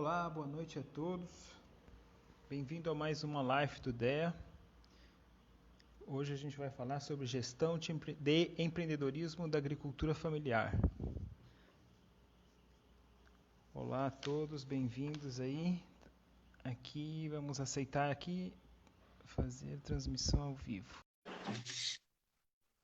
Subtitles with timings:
[0.00, 1.28] Olá, boa noite a todos.
[2.48, 4.32] Bem-vindo a mais uma live do DEA.
[6.06, 7.90] Hoje a gente vai falar sobre gestão de
[8.56, 10.72] empreendedorismo da agricultura familiar.
[13.74, 15.82] Olá a todos, bem-vindos aí.
[16.62, 18.54] Aqui vamos aceitar aqui
[19.24, 20.94] fazer transmissão ao vivo.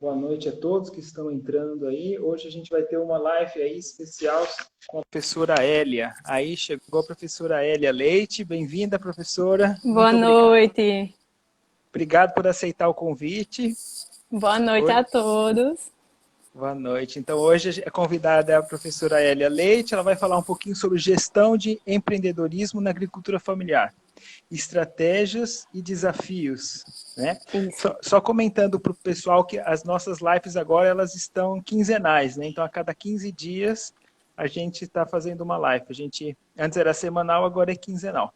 [0.05, 2.19] Boa noite a todos que estão entrando aí.
[2.19, 4.47] Hoje a gente vai ter uma live aí especial
[4.87, 6.13] com a professora Hélia.
[6.23, 8.45] Aí chegou a professora Hélia Leite.
[8.45, 9.81] Bem-vinda, professora.
[9.83, 10.83] Boa Muito noite.
[10.83, 11.15] Obrigado.
[11.89, 13.75] obrigado por aceitar o convite.
[14.31, 15.91] Boa noite a todos.
[16.55, 17.19] Boa noite.
[17.19, 19.95] Então, hoje a convidada é a professora Hélia Leite.
[19.95, 23.95] Ela vai falar um pouquinho sobre gestão de empreendedorismo na agricultura familiar
[24.51, 26.85] estratégias e desafios.
[27.17, 27.39] Né?
[27.77, 32.47] Só, só, comentando para o pessoal que as nossas lives agora elas estão quinzenais, né?
[32.49, 33.95] então a cada 15 dias
[34.37, 35.87] a gente está fazendo uma live.
[35.89, 38.35] A gente antes era semanal, agora é quinzenal.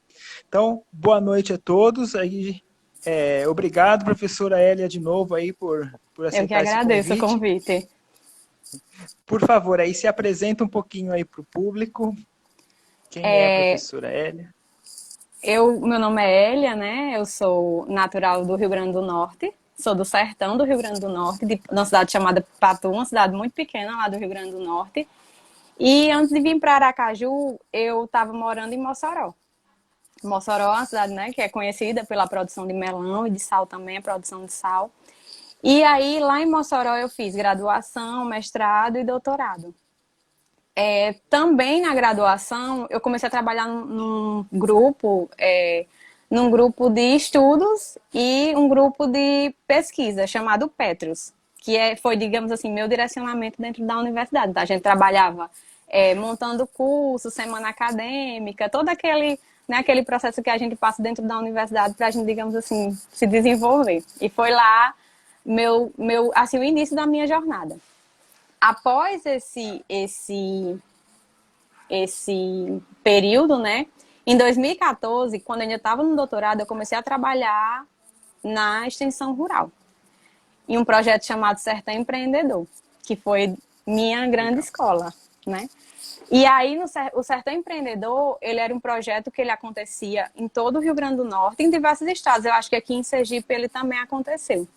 [0.48, 2.14] Então, boa noite a todos.
[2.14, 2.62] Aí,
[3.04, 7.88] é, obrigado, professora Hélia, de novo aí por, por aceitar Eu que agradeço o convite.
[9.26, 12.14] Por favor, aí se apresenta um pouquinho aí para o público.
[13.10, 14.54] Quem é, é a professora Hélia?
[15.42, 17.16] Eu, meu nome é Elia, né?
[17.16, 19.54] Eu sou natural do Rio Grande do Norte.
[19.78, 23.32] Sou do sertão do Rio Grande do Norte, de uma cidade chamada Patu, uma cidade
[23.32, 25.06] muito pequena lá do Rio Grande do Norte.
[25.78, 29.32] E antes de vir para Aracaju, eu estava morando em Mossoró.
[30.24, 33.64] Mossoró é uma cidade né, que é conhecida pela produção de melão e de sal
[33.64, 34.90] também, a produção de sal.
[35.62, 39.72] E aí, lá em Mossoró, eu fiz graduação, mestrado e doutorado.
[40.80, 45.86] É, também na graduação, eu comecei a trabalhar num, grupo, é,
[46.30, 52.52] num grupo de estudos e um grupo de pesquisa chamado Petrus, que é, foi, digamos
[52.52, 54.52] assim, meu direcionamento dentro da universidade.
[54.54, 55.50] A gente trabalhava
[55.88, 61.26] é, montando curso, semana acadêmica, todo aquele, né, aquele processo que a gente passa dentro
[61.26, 64.04] da universidade para a gente, digamos assim, se desenvolver.
[64.20, 64.94] E foi lá
[65.44, 67.76] meu, meu, assim, o início da minha jornada
[68.60, 70.78] após esse, esse,
[71.88, 73.86] esse período, né?
[74.26, 77.86] Em 2014, quando eu ainda estava no doutorado, eu comecei a trabalhar
[78.42, 79.70] na extensão rural,
[80.68, 82.66] em um projeto chamado Sertão Empreendedor,
[83.02, 85.12] que foi minha grande escola,
[85.46, 85.68] né?
[86.30, 90.76] E aí, no, o Sertão Empreendedor, ele era um projeto que ele acontecia em todo
[90.76, 92.44] o Rio Grande do Norte, em diversos estados.
[92.44, 94.68] Eu acho que aqui em Sergipe ele também aconteceu.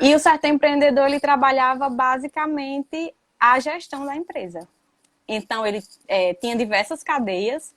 [0.00, 4.66] E o certo empreendedor ele trabalhava basicamente a gestão da empresa.
[5.28, 7.74] Então ele é, tinha diversas cadeias.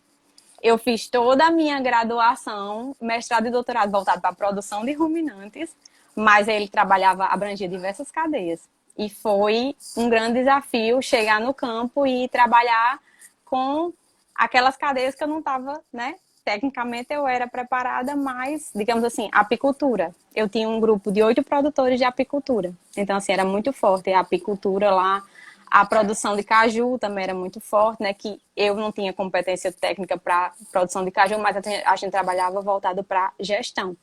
[0.61, 5.75] Eu fiz toda a minha graduação, mestrado e doutorado voltado para a produção de ruminantes,
[6.15, 8.61] mas ele trabalhava, abrangia diversas cadeias.
[8.97, 12.99] E foi um grande desafio chegar no campo e trabalhar
[13.43, 13.91] com
[14.33, 20.13] aquelas cadeias que eu não estava né, tecnicamente eu era preparada, mas, digamos assim, apicultura.
[20.35, 22.73] Eu tinha um grupo de oito produtores de apicultura.
[22.95, 25.23] Então, assim, era muito forte a apicultura lá.
[25.69, 28.13] A produção de caju também era muito forte, né?
[28.13, 33.03] Que eu não tinha competência técnica para produção de caju, mas a gente trabalhava voltado
[33.03, 33.95] para gestão.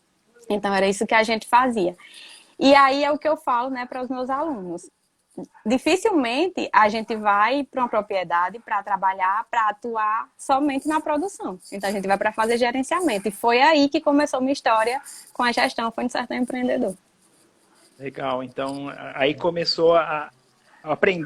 [0.49, 1.97] Então, era isso que a gente fazia.
[2.59, 4.89] E aí é o que eu falo, né, para os meus alunos
[5.65, 11.59] dificilmente a gente vai para uma propriedade para trabalhar, para atuar somente na produção.
[11.73, 13.29] Então a gente vai para fazer gerenciamento.
[13.29, 15.01] E foi aí que começou minha história
[15.33, 16.95] com a gestão, foi no Sertão Empreendedor.
[17.99, 18.43] Legal.
[18.43, 20.31] Então aí começou a,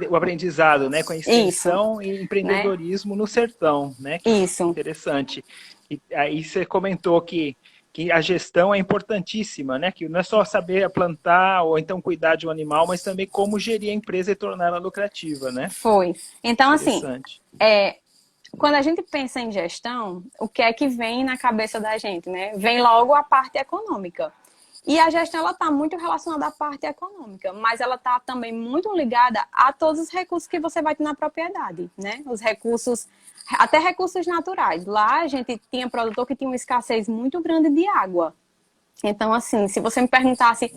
[0.09, 3.19] o aprendizado, né, com a extensão Isso, e empreendedorismo né?
[3.19, 4.19] no sertão, né?
[4.19, 4.65] Que Isso.
[4.65, 5.45] Interessante.
[5.91, 7.57] E aí você comentou que
[7.95, 9.93] que a gestão é importantíssima, né?
[9.93, 13.57] Que não é só saber plantar ou então cuidar de um animal, mas também como
[13.57, 15.71] gerir a empresa e torná-la lucrativa, né?
[15.71, 16.13] Foi.
[16.43, 17.01] Então, assim,
[17.61, 17.99] é,
[18.59, 22.29] quando a gente pensa em gestão, o que é que vem na cabeça da gente,
[22.29, 22.53] né?
[22.57, 24.33] Vem logo a parte econômica.
[24.85, 28.93] E a gestão ela está muito relacionada à parte econômica, mas ela está também muito
[28.93, 32.25] ligada a todos os recursos que você vai ter na propriedade, né?
[32.27, 33.07] Os recursos
[33.51, 34.87] até recursos naturais.
[34.87, 38.35] Lá a gente tinha produtor que tinha uma escassez muito grande de água.
[39.03, 40.69] Então, assim, se você me perguntasse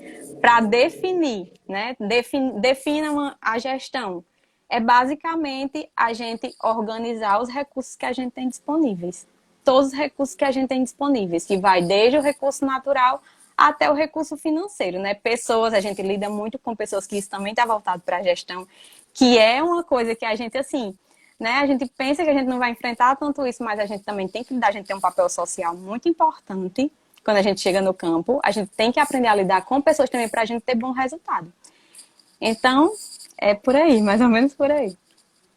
[0.42, 4.24] para definir, né, defin, defina uma, a gestão,
[4.70, 9.26] é basicamente a gente organizar os recursos que a gente tem disponíveis.
[9.64, 13.22] Todos os recursos que a gente tem disponíveis, que vai desde o recurso natural
[13.56, 15.14] até o recurso financeiro, né?
[15.14, 18.68] Pessoas, a gente lida muito com pessoas que isso também está voltado para a gestão,
[19.14, 20.94] que é uma coisa que a gente, assim,
[21.40, 21.52] né?
[21.52, 24.28] A gente pensa que a gente não vai enfrentar tanto isso, mas a gente também
[24.28, 26.92] tem que lidar, a gente tem um papel social muito importante
[27.24, 28.40] quando a gente chega no campo.
[28.44, 30.92] A gente tem que aprender a lidar com pessoas também para a gente ter bom
[30.92, 31.52] resultado.
[32.40, 32.92] Então,
[33.38, 34.98] é por aí, mais ou menos por aí.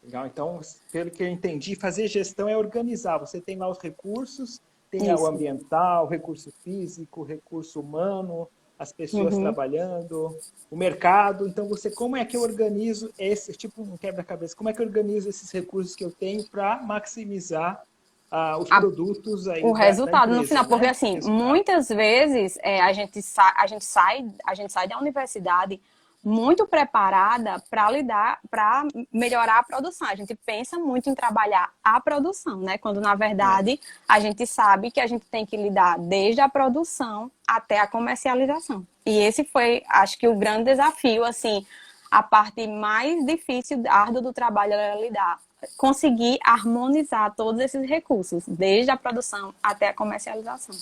[0.03, 0.61] Legal, então,
[0.91, 3.19] pelo que eu entendi, fazer gestão é organizar.
[3.19, 4.61] Você tem lá os recursos,
[4.91, 5.23] tem Isso.
[5.23, 8.49] o ambiental, recurso físico, recurso humano,
[8.81, 9.43] as pessoas uhum.
[9.43, 10.35] trabalhando,
[10.71, 11.47] o mercado.
[11.47, 14.57] Então, você, como é que eu organizo esse tipo um quebra-cabeça?
[14.57, 17.83] Como é que eu organizo esses recursos que eu tenho para maximizar
[18.31, 19.63] ah, os a, produtos aí?
[19.63, 20.69] O resultado empresa, no final, né?
[20.71, 25.79] porque assim, muitas vezes é, a gente a gente sai, a gente sai da universidade
[26.23, 30.09] muito preparada para lidar, para melhorar a produção.
[30.09, 32.77] A gente pensa muito em trabalhar a produção, né?
[32.79, 37.31] Quando na verdade a gente sabe que a gente tem que lidar desde a produção
[37.47, 38.87] até a comercialização.
[39.07, 41.67] E esse foi, acho que o grande desafio, assim,
[42.11, 45.41] a parte mais difícil, árdua do trabalho era lidar,
[45.77, 50.75] conseguir harmonizar todos esses recursos, desde a produção até a comercialização.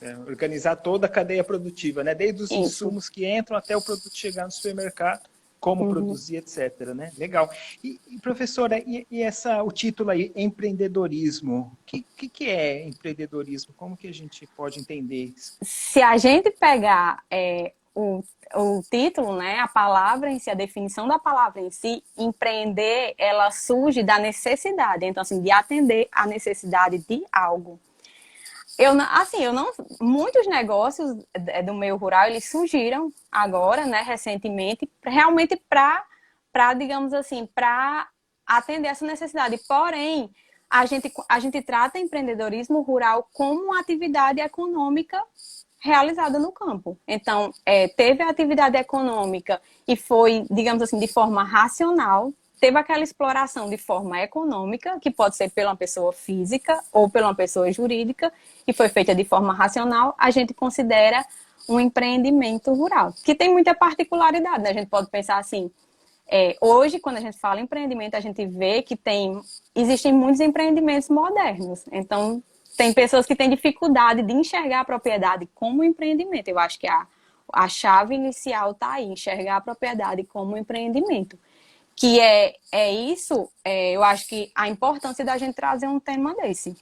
[0.00, 2.14] É, organizar toda a cadeia produtiva, né?
[2.14, 2.60] Desde os Isso.
[2.60, 5.28] insumos que entram até o produto chegar no supermercado,
[5.60, 5.90] como uhum.
[5.90, 6.94] produzir, etc.
[6.94, 7.12] Né?
[7.18, 7.50] Legal.
[7.84, 12.88] E, e professora, e, e, essa, o título aí, empreendedorismo, o que, que, que, é
[12.88, 13.74] empreendedorismo?
[13.76, 15.58] Como que a gente pode entender isso?
[15.62, 18.24] Se a gente pegar é, o,
[18.54, 23.50] o título, né, a palavra em si, a definição da palavra em si, empreender, ela
[23.50, 27.78] surge da necessidade, então assim, de atender a necessidade de algo.
[28.80, 29.70] Eu, assim, eu não.
[30.00, 31.14] Muitos negócios
[31.66, 36.02] do meio rural eles surgiram agora, né, recentemente, realmente para,
[36.50, 38.08] para digamos assim, para
[38.46, 39.58] atender essa necessidade.
[39.68, 40.30] Porém,
[40.70, 45.22] a gente, a gente trata empreendedorismo rural como uma atividade econômica
[45.82, 46.98] realizada no campo.
[47.06, 53.02] Então, é, teve a atividade econômica e foi, digamos assim, de forma racional, teve aquela
[53.02, 58.30] exploração de forma econômica, que pode ser pela pessoa física ou pela pessoa jurídica,
[58.66, 61.24] e foi feita de forma racional, a gente considera
[61.66, 64.70] um empreendimento rural, que tem muita particularidade, né?
[64.70, 65.70] A gente pode pensar assim,
[66.28, 69.40] é, hoje, quando a gente fala empreendimento, a gente vê que tem,
[69.74, 71.84] existem muitos empreendimentos modernos.
[71.90, 72.42] Então,
[72.76, 76.48] tem pessoas que têm dificuldade de enxergar a propriedade como empreendimento.
[76.48, 77.06] Eu acho que a,
[77.52, 81.38] a chave inicial está aí, enxergar a propriedade como empreendimento
[82.00, 86.34] que é, é isso, é, eu acho que a importância da gente trazer um tema
[86.34, 86.74] desse.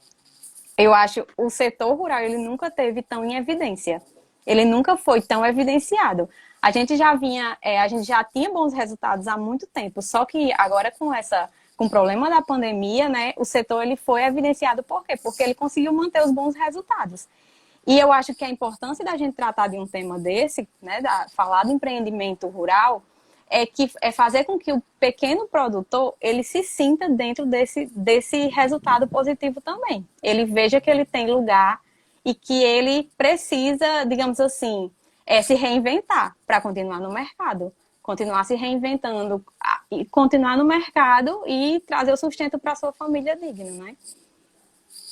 [0.76, 4.00] Eu acho o setor rural, ele nunca teve tão em evidência.
[4.47, 6.31] Ele nunca foi tão evidenciado.
[6.62, 10.25] A gente já vinha, é, a gente já tinha bons resultados há muito tempo, só
[10.25, 14.85] que agora com essa com o problema da pandemia, né, o setor ele foi evidenciado
[14.85, 15.17] por quê?
[15.17, 17.29] Porque ele conseguiu manter os bons resultados.
[17.85, 21.26] E eu acho que a importância da gente tratar de um tema desse, né, da,
[21.35, 23.03] falar do empreendimento rural,
[23.50, 28.47] é que é fazer com que o pequeno produtor ele se sinta dentro desse, desse
[28.49, 30.06] resultado positivo também.
[30.23, 31.81] Ele veja que ele tem lugar
[32.25, 34.91] e que ele precisa, digamos assim,
[35.27, 37.73] é, se reinventar para continuar no mercado,
[38.03, 39.45] continuar se reinventando
[39.91, 43.97] e continuar no mercado e trazer o sustento para sua família digna, né?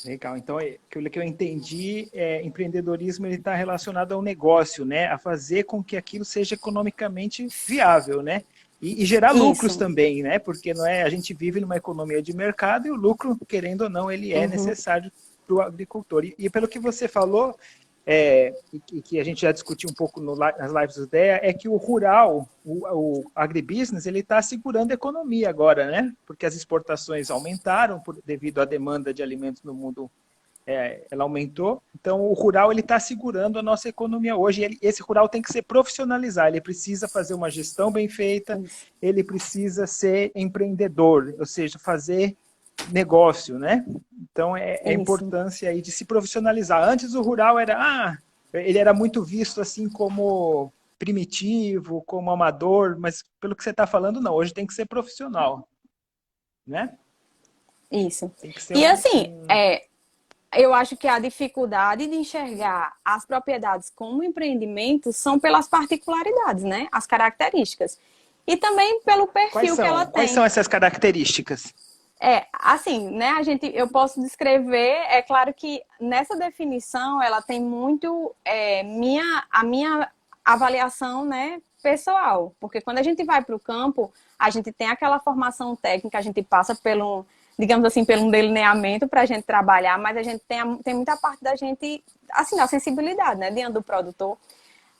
[0.06, 0.36] Legal.
[0.36, 5.06] Então, aquilo que eu entendi, é, empreendedorismo está relacionado ao negócio, né?
[5.08, 8.42] A fazer com que aquilo seja economicamente viável, né?
[8.80, 9.42] E, e gerar Isso.
[9.42, 10.38] lucros também, né?
[10.38, 13.90] Porque não é, a gente vive numa economia de mercado e o lucro, querendo ou
[13.90, 14.50] não, ele é uhum.
[14.50, 15.10] necessário
[15.46, 16.24] para o agricultor.
[16.24, 17.56] E, e, pelo que você falou,
[18.06, 18.54] é,
[18.92, 21.68] e que a gente já discutiu um pouco no, nas lives do DEA, é que
[21.68, 26.12] o rural, o, o agribusiness, ele está segurando a economia agora, né?
[26.24, 30.08] Porque as exportações aumentaram por, devido à demanda de alimentos no mundo,
[30.64, 31.82] é, ela aumentou.
[31.98, 34.62] Então, o rural ele está segurando a nossa economia hoje.
[34.62, 36.46] Ele, esse rural tem que ser profissionalizar.
[36.46, 38.62] Ele precisa fazer uma gestão bem feita.
[39.02, 42.36] Ele precisa ser empreendedor, ou seja, fazer
[42.90, 43.84] negócio, né?
[44.30, 46.82] Então é, é a importância aí de se profissionalizar.
[46.82, 48.18] Antes o rural era, ah,
[48.52, 54.20] ele era muito visto assim como primitivo, como amador, mas pelo que você está falando,
[54.20, 54.34] não.
[54.34, 55.68] Hoje tem que ser profissional,
[56.66, 56.94] né?
[57.90, 58.30] Isso.
[58.74, 58.90] e um...
[58.90, 59.86] assim, é,
[60.54, 66.88] eu acho que a dificuldade de enxergar as propriedades como empreendimento são pelas particularidades, né?
[66.90, 67.98] As características.
[68.46, 70.12] E também pelo perfil que ela tem.
[70.12, 71.74] Quais são essas características?
[72.20, 77.60] É, assim, né, a gente, eu posso descrever, é claro que nessa definição ela tem
[77.60, 80.10] muito é, minha, a minha
[80.42, 85.20] avaliação, né, pessoal, porque quando a gente vai para o campo, a gente tem aquela
[85.20, 87.26] formação técnica, a gente passa pelo,
[87.58, 91.42] digamos assim, pelo delineamento para a gente trabalhar, mas a gente tem, tem muita parte
[91.42, 94.38] da gente, assim, da sensibilidade, né, diante do produtor.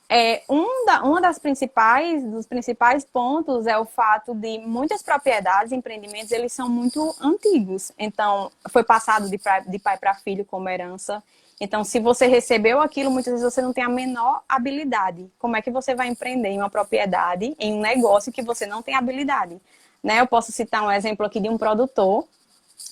[0.09, 5.73] É, um da, uma das principais, dos principais pontos é o fato de muitas propriedades,
[5.73, 7.91] empreendimentos, eles são muito antigos.
[7.97, 11.21] Então, foi passado de, pra, de pai para filho como herança.
[11.59, 15.29] Então, se você recebeu aquilo, muitas vezes você não tem a menor habilidade.
[15.37, 18.81] Como é que você vai empreender em uma propriedade, em um negócio que você não
[18.81, 19.59] tem habilidade?
[20.01, 20.21] Né?
[20.21, 22.25] Eu posso citar um exemplo aqui de um produtor,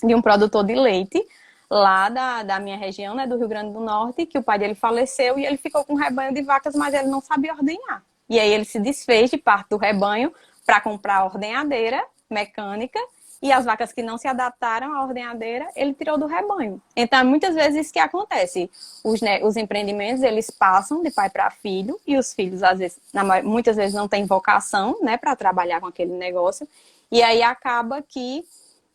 [0.03, 1.25] de um produtor de leite,
[1.69, 4.75] lá da, da minha região, né, do Rio Grande do Norte, que o pai dele
[4.75, 8.03] faleceu e ele ficou com um rebanho de vacas, mas ele não sabia ordenhar.
[8.29, 10.33] E aí ele se desfez de parte do rebanho
[10.65, 12.99] para comprar a ordenhadeira mecânica
[13.41, 16.81] e as vacas que não se adaptaram à ordenhadeira, ele tirou do rebanho.
[16.95, 18.71] Então, muitas vezes isso que acontece.
[19.03, 22.99] Os, né, os empreendimentos, eles passam de pai para filho, e os filhos, às vezes,
[23.13, 26.67] na, muitas vezes não têm vocação, né, para trabalhar com aquele negócio,
[27.11, 28.43] e aí acaba que,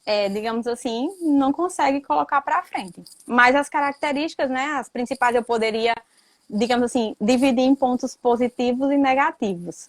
[0.05, 3.03] é, digamos assim, não consegue colocar para frente.
[3.27, 5.95] Mas as características, né, as principais eu poderia,
[6.49, 9.89] digamos assim, dividir em pontos positivos e negativos.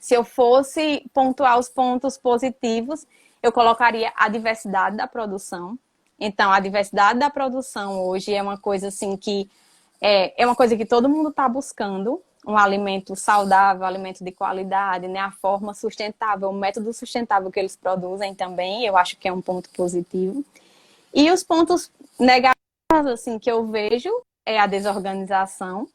[0.00, 3.06] Se eu fosse pontuar os pontos positivos,
[3.42, 5.78] eu colocaria a diversidade da produção.
[6.18, 9.48] Então, a diversidade da produção hoje é uma coisa assim que
[10.00, 15.08] é, é uma coisa que todo mundo está buscando, um alimento saudável, alimento de qualidade,
[15.08, 15.20] né?
[15.20, 19.40] A forma sustentável, o método sustentável que eles produzem também, eu acho que é um
[19.42, 20.44] ponto positivo.
[21.12, 24.10] E os pontos negativos, assim, que eu vejo
[24.46, 25.88] é a desorganização.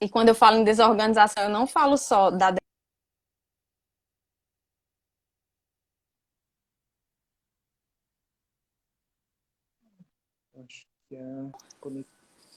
[0.00, 2.54] E quando eu falo em desorganização, eu não falo só da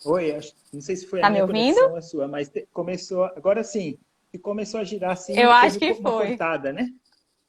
[0.06, 0.40] Oi,
[0.72, 1.76] não sei se foi tá a minha me ouvindo?
[1.76, 3.98] conexão a sua, mas começou, agora sim,
[4.32, 5.38] e começou a girar assim.
[5.38, 6.30] Eu acho que foi.
[6.30, 6.90] Cortada, né?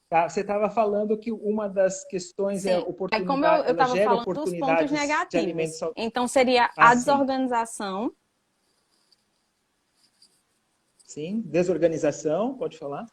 [0.09, 2.77] Tá, você estava falando que uma das questões é sim.
[2.77, 3.23] é oportunidade.
[3.23, 5.81] É como eu estava falando dos pontos negativos.
[5.97, 8.11] Então seria ah, a desorganização.
[11.05, 13.07] Sim, desorganização, pode falar.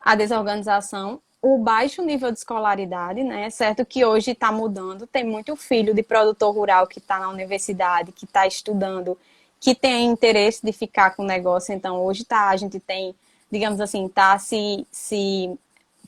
[0.00, 3.48] A desorganização, o baixo nível de escolaridade, né?
[3.50, 8.10] Certo que hoje está mudando, tem muito filho de produtor rural que está na universidade,
[8.10, 9.16] que está estudando,
[9.60, 11.72] que tem interesse de ficar com o negócio.
[11.72, 13.14] Então, hoje tá, a gente tem,
[13.48, 15.56] digamos assim, tá se, se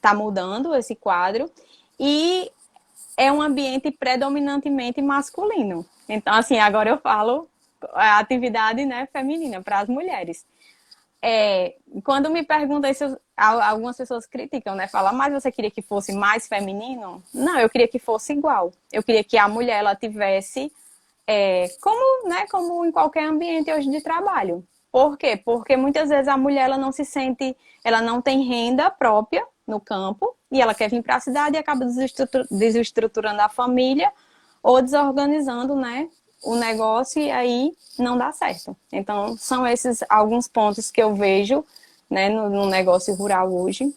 [0.00, 1.48] tá mudando esse quadro
[2.00, 2.50] e
[3.16, 5.86] é um ambiente predominantemente masculino.
[6.08, 7.48] Então, assim, agora eu falo
[7.92, 10.44] a atividade né, feminina para as mulheres
[11.22, 14.88] é, quando me perguntam isso, algumas pessoas criticam, né?
[14.88, 17.22] Falam, mas você queria que fosse mais feminino?
[17.32, 18.72] Não, eu queria que fosse igual.
[18.92, 20.72] Eu queria que a mulher ela tivesse,
[21.26, 24.66] é, como, né, como em qualquer ambiente hoje de trabalho.
[24.90, 25.36] Por quê?
[25.36, 29.78] Porque muitas vezes a mulher ela não se sente, ela não tem renda própria no
[29.78, 31.86] campo e ela quer vir para a cidade e acaba
[32.50, 34.10] desestruturando a família
[34.62, 36.08] ou desorganizando, né,
[36.42, 38.76] o negócio e aí não dá certo.
[38.90, 41.64] Então, são esses alguns pontos que eu vejo
[42.08, 43.94] né, no, no negócio rural hoje,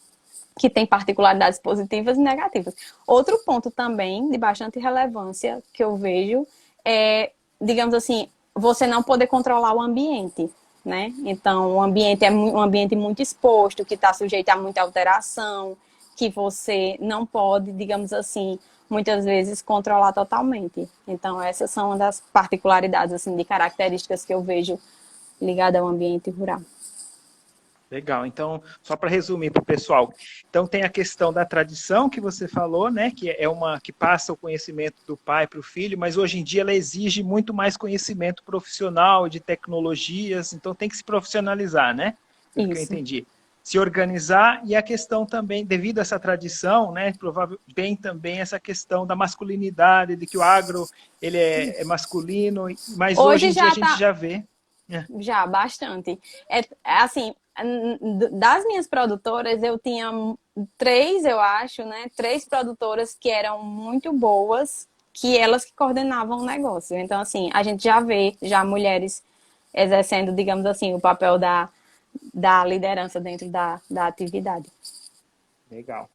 [0.59, 2.75] que tem particularidades positivas e negativas.
[3.07, 6.45] Outro ponto também de bastante relevância que eu vejo
[6.83, 10.49] é, digamos assim, você não poder controlar o ambiente.
[10.83, 11.13] Né?
[11.23, 15.77] Então, o ambiente é um ambiente muito exposto, que está sujeito a muita alteração,
[16.17, 18.57] que você não pode, digamos assim,
[18.89, 20.89] muitas vezes controlar totalmente.
[21.07, 24.79] Então, essas são uma das particularidades, assim, de características que eu vejo
[25.39, 26.61] ligada ao ambiente rural.
[27.91, 28.25] Legal.
[28.25, 30.13] Então, só para resumir para o pessoal,
[30.50, 34.31] então tem a questão da tradição que você falou, né, que é uma que passa
[34.31, 37.75] o conhecimento do pai para o filho, mas hoje em dia ela exige muito mais
[37.75, 42.15] conhecimento profissional de tecnologias, então tem que se profissionalizar, né?
[42.55, 42.69] Isso.
[42.69, 43.27] que eu entendi
[43.63, 49.05] se organizar e a questão também, devido a essa tradição, né, provavelmente também essa questão
[49.05, 50.88] da masculinidade, de que o agro
[51.21, 52.65] ele é, é masculino,
[52.98, 53.98] mas hoje, hoje em dia a gente tá...
[53.98, 54.43] já vê.
[54.89, 55.05] É.
[55.19, 56.19] Já, bastante.
[56.50, 57.33] É, assim,
[58.31, 60.12] das minhas produtoras, eu tinha
[60.77, 66.46] três, eu acho, né, três produtoras que eram muito boas, que elas que coordenavam o
[66.46, 66.98] negócio.
[66.98, 69.24] Então, assim, a gente já vê já mulheres
[69.74, 71.70] exercendo, digamos assim, o papel da
[72.34, 74.70] da liderança dentro da, da atividade.
[75.70, 76.10] Legal.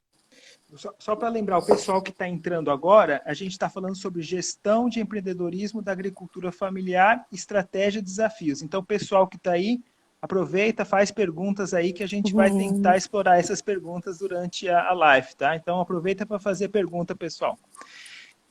[0.74, 4.20] Só, só para lembrar, o pessoal que está entrando agora, a gente está falando sobre
[4.20, 8.62] gestão de empreendedorismo da agricultura familiar, estratégia e desafios.
[8.62, 9.80] Então, o pessoal que está aí,
[10.20, 12.58] aproveita, faz perguntas aí que a gente vai uhum.
[12.58, 15.56] tentar explorar essas perguntas durante a, a live, tá?
[15.56, 17.58] Então, aproveita para fazer pergunta, pessoal.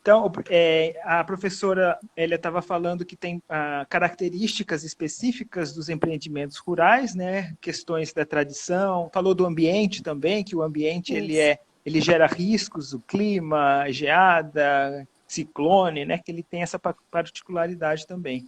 [0.06, 7.16] Então, é, a professora Elia estava falando que tem ah, características específicas dos empreendimentos rurais,
[7.16, 7.56] né?
[7.60, 12.94] Questões da tradição, falou do ambiente também, que o ambiente ele é, ele gera riscos,
[12.94, 16.20] o clima, geada, ciclone, né?
[16.20, 16.78] Que ele tem essa
[17.10, 18.48] particularidade também.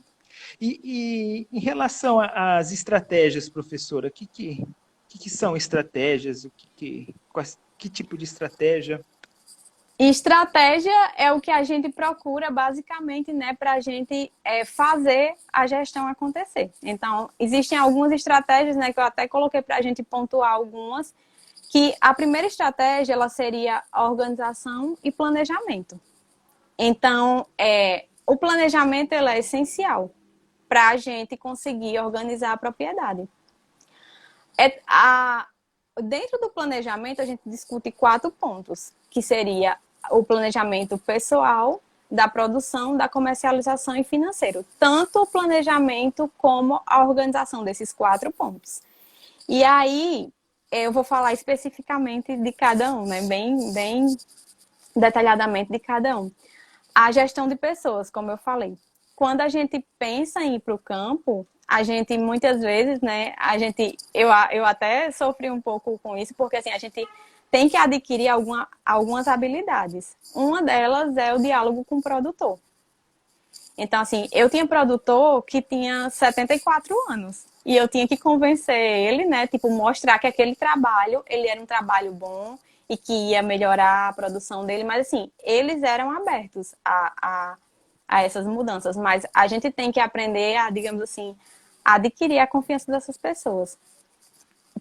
[0.60, 4.66] E, e em relação às estratégias, professora, o que, que,
[5.08, 6.46] que, que são estratégias?
[6.46, 9.02] O que, que, quais, que tipo de estratégia?
[10.00, 15.66] Estratégia é o que a gente procura basicamente, né, para a gente é, fazer a
[15.66, 16.70] gestão acontecer.
[16.84, 21.16] Então, existem algumas estratégias, né, que eu até coloquei para a gente pontuar algumas,
[21.72, 26.00] que a primeira estratégia ela seria organização e planejamento.
[26.78, 30.12] Então, é, o planejamento ele é essencial
[30.68, 33.28] para a gente conseguir organizar a propriedade.
[34.58, 35.48] É, a,
[36.02, 39.78] dentro do planejamento, a gente discute quatro pontos, que seria
[40.10, 44.66] o planejamento pessoal, da produção, da comercialização e financeiro.
[44.80, 48.82] Tanto o planejamento como a organização desses quatro pontos.
[49.48, 50.32] E aí,
[50.72, 53.22] eu vou falar especificamente de cada um, né?
[53.22, 54.18] Bem, bem
[54.96, 56.32] detalhadamente de cada um.
[56.96, 58.78] A gestão de pessoas, como eu falei.
[59.18, 63.34] Quando a gente pensa em ir para o campo, a gente muitas vezes, né?
[63.36, 67.04] A gente, eu, eu até sofri um pouco com isso, porque assim, a gente
[67.50, 70.16] tem que adquirir alguma, algumas habilidades.
[70.36, 72.60] Uma delas é o diálogo com o produtor.
[73.76, 77.48] Então, assim, eu tinha produtor que tinha 74 anos.
[77.66, 79.48] E eu tinha que convencer ele, né?
[79.48, 82.56] Tipo, mostrar que aquele trabalho, ele era um trabalho bom
[82.88, 84.84] e que ia melhorar a produção dele.
[84.84, 87.58] Mas, assim, eles eram abertos a, a,
[88.08, 88.96] a essas mudanças.
[88.96, 91.36] Mas a gente tem que aprender a, digamos assim,
[91.84, 93.78] adquirir a confiança dessas pessoas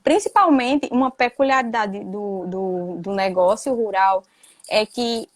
[0.02, 4.22] principalmente uma peculiaridade do, do, do negócio rural
[4.68, 5.28] é que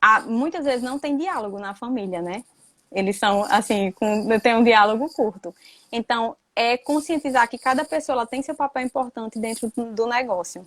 [0.00, 2.44] há, muitas vezes não tem diálogo na família, né?
[2.90, 5.54] Eles são, assim, com, tem um diálogo curto.
[5.92, 10.66] Então, é conscientizar que cada pessoa tem seu papel importante dentro do negócio,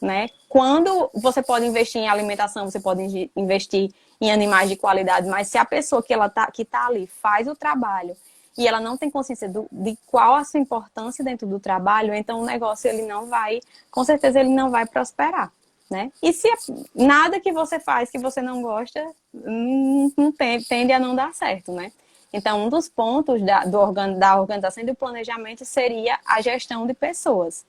[0.00, 0.28] né?
[0.48, 5.58] Quando você pode investir em alimentação, você pode investir em animais de qualidade, mas se
[5.58, 8.16] a pessoa que ela tá, que tá ali faz o trabalho
[8.56, 12.40] e ela não tem consciência do, de qual a sua importância dentro do trabalho, então
[12.40, 15.52] o negócio ele não vai, com certeza ele não vai prosperar,
[15.90, 16.10] né?
[16.22, 16.48] E se
[16.94, 21.34] nada que você faz que você não gosta, não, não tem, tende a não dar
[21.34, 21.92] certo, né?
[22.32, 26.92] Então, um dos pontos da, do da organização e do planejamento seria a gestão de
[26.92, 27.64] pessoas.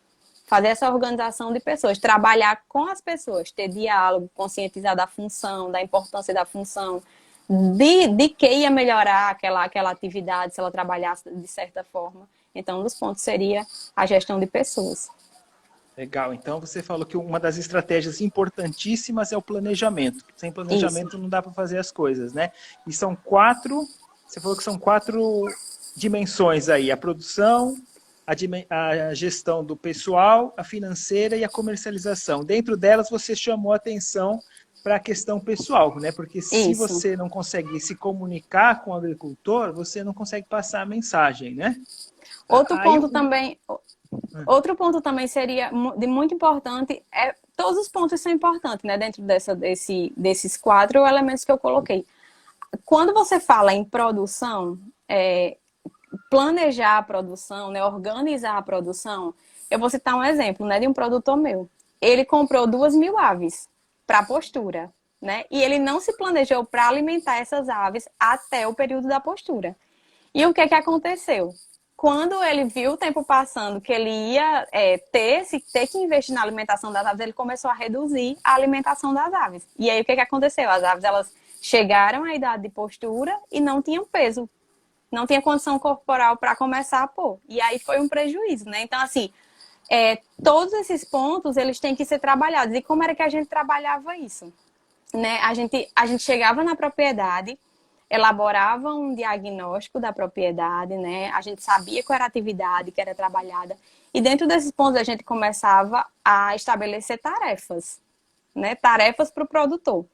[0.47, 5.81] Fazer essa organização de pessoas, trabalhar com as pessoas, ter diálogo, conscientizar da função, da
[5.81, 7.03] importância da função,
[7.49, 12.27] de, de que ia melhorar aquela, aquela atividade se ela trabalhasse de certa forma.
[12.55, 15.09] Então, um dos pontos seria a gestão de pessoas.
[15.97, 16.33] Legal.
[16.33, 20.23] Então, você falou que uma das estratégias importantíssimas é o planejamento.
[20.35, 21.17] Sem planejamento Isso.
[21.17, 22.51] não dá para fazer as coisas, né?
[22.85, 23.87] E são quatro,
[24.27, 25.43] você falou que são quatro
[25.95, 26.91] dimensões aí.
[26.91, 27.75] A produção,
[28.27, 32.43] a, gestão do pessoal, a financeira e a comercialização.
[32.43, 34.41] Dentro delas, você chamou a atenção
[34.83, 36.11] para a questão pessoal, né?
[36.11, 36.85] Porque se Isso.
[36.85, 41.75] você não consegue se comunicar com o agricultor, você não consegue passar a mensagem, né?
[42.49, 43.11] Outro Aí ponto eu...
[43.11, 43.77] também, ah.
[44.45, 48.97] outro ponto também seria de muito importante é todos os pontos são importantes, né?
[48.97, 52.05] Dentro dessa, desse, desses quatro elementos que eu coloquei.
[52.85, 54.77] Quando você fala em produção,
[55.09, 55.57] é,
[56.29, 57.83] planejar a produção, né?
[57.83, 59.33] Organizar a produção,
[59.69, 60.79] eu vou citar um exemplo, né?
[60.79, 61.69] De um produtor meu.
[62.01, 63.67] Ele comprou duas mil aves
[64.05, 65.45] para postura, né?
[65.49, 69.75] E ele não se planejou para alimentar essas aves até o período da postura.
[70.33, 71.53] E o que que aconteceu?
[71.95, 76.35] Quando ele viu o tempo passando que ele ia é, ter, se, ter que investir
[76.35, 79.67] na alimentação das aves, ele começou a reduzir a alimentação das aves.
[79.79, 80.69] E aí o que que aconteceu?
[80.69, 84.47] As aves elas chegaram à idade de postura e não tinham peso,
[85.11, 87.39] não tinha condição corporal para começar a pôr.
[87.47, 88.81] E aí foi um prejuízo, né?
[88.81, 89.31] Então assim,
[89.89, 92.75] é, todos esses pontos eles têm que ser trabalhados.
[92.75, 94.51] E como era que a gente trabalhava isso?
[95.13, 95.39] Né?
[95.41, 97.57] A, gente, a gente chegava na propriedade,
[98.09, 101.29] elaborava um diagnóstico da propriedade, né?
[101.29, 103.77] A gente sabia qual era a atividade que era trabalhada.
[104.13, 107.99] E dentro desses pontos a gente começava a estabelecer tarefas,
[108.57, 108.75] né?
[108.75, 110.05] Tarefas para o produtor.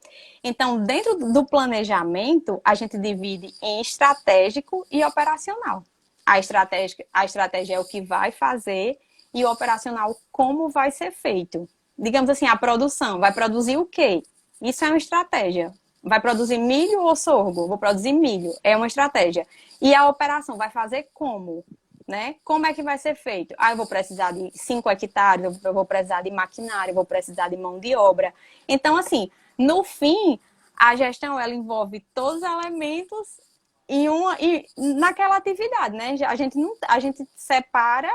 [0.42, 5.82] Então, dentro do planejamento, a gente divide em estratégico e operacional.
[6.24, 8.98] A estratégia, a estratégia é o que vai fazer
[9.32, 11.68] e o operacional como vai ser feito.
[11.98, 14.22] Digamos assim, a produção vai produzir o quê?
[14.60, 15.72] Isso é uma estratégia.
[16.02, 17.66] Vai produzir milho ou sorgo?
[17.66, 18.52] Vou produzir milho.
[18.62, 19.46] É uma estratégia.
[19.80, 21.64] E a operação vai fazer como?
[22.06, 22.36] Né?
[22.44, 23.54] Como é que vai ser feito?
[23.56, 27.48] Ah, eu vou precisar de 5 hectares, eu vou precisar de maquinário, eu vou precisar
[27.48, 28.34] de mão de obra.
[28.68, 30.38] Então, assim, no fim,
[30.76, 33.40] a gestão ela envolve todos os elementos
[33.88, 36.14] em uma, em, naquela atividade, né?
[36.26, 38.10] A gente não, a gente separa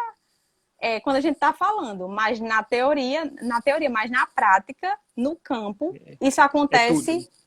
[0.80, 5.36] é, quando a gente está falando, mas na teoria, na teoria, mas na prática, no
[5.36, 7.40] campo, é, isso acontece é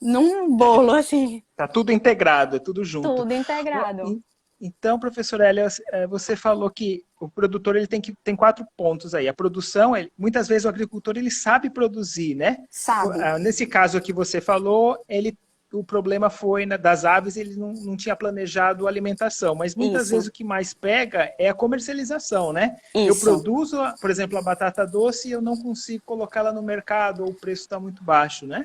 [0.00, 1.42] num bolo, assim.
[1.56, 3.14] Tá tudo integrado, é tudo junto.
[3.14, 4.22] Tudo integrado.
[4.60, 9.14] Então, professora Elia, é, você falou que o produtor ele tem que tem quatro pontos
[9.14, 9.28] aí.
[9.28, 12.64] A produção, ele, muitas vezes o agricultor ele sabe produzir, né?
[12.70, 13.22] Sabe.
[13.22, 15.36] Ah, nesse caso aqui você falou, ele
[15.72, 19.54] o problema foi das aves, ele não, não tinha planejado a alimentação.
[19.54, 20.10] Mas muitas Isso.
[20.12, 22.76] vezes o que mais pega é a comercialização, né?
[22.94, 23.08] Isso.
[23.08, 27.30] Eu produzo, por exemplo, a batata doce e eu não consigo colocá-la no mercado ou
[27.30, 28.64] o preço está muito baixo, né?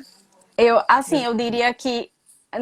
[0.58, 2.12] Eu, assim, eu diria que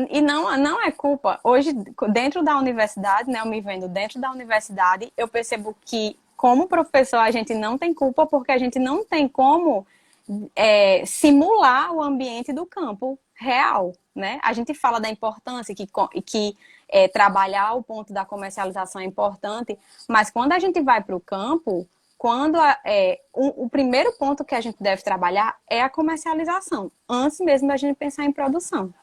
[0.09, 1.39] e não, não é culpa.
[1.43, 1.73] Hoje,
[2.11, 7.17] dentro da universidade, né, eu me vendo dentro da universidade, eu percebo que, como professor,
[7.17, 9.85] a gente não tem culpa porque a gente não tem como
[10.55, 14.39] é, simular o ambiente do campo real, né?
[14.43, 15.87] A gente fala da importância que,
[16.25, 16.55] que
[16.87, 21.19] é, trabalhar o ponto da comercialização é importante, mas quando a gente vai para o
[21.19, 25.89] campo, quando a, é, o, o, primeiro ponto que a gente deve trabalhar é a
[25.89, 28.93] comercialização, antes mesmo da gente pensar em produção.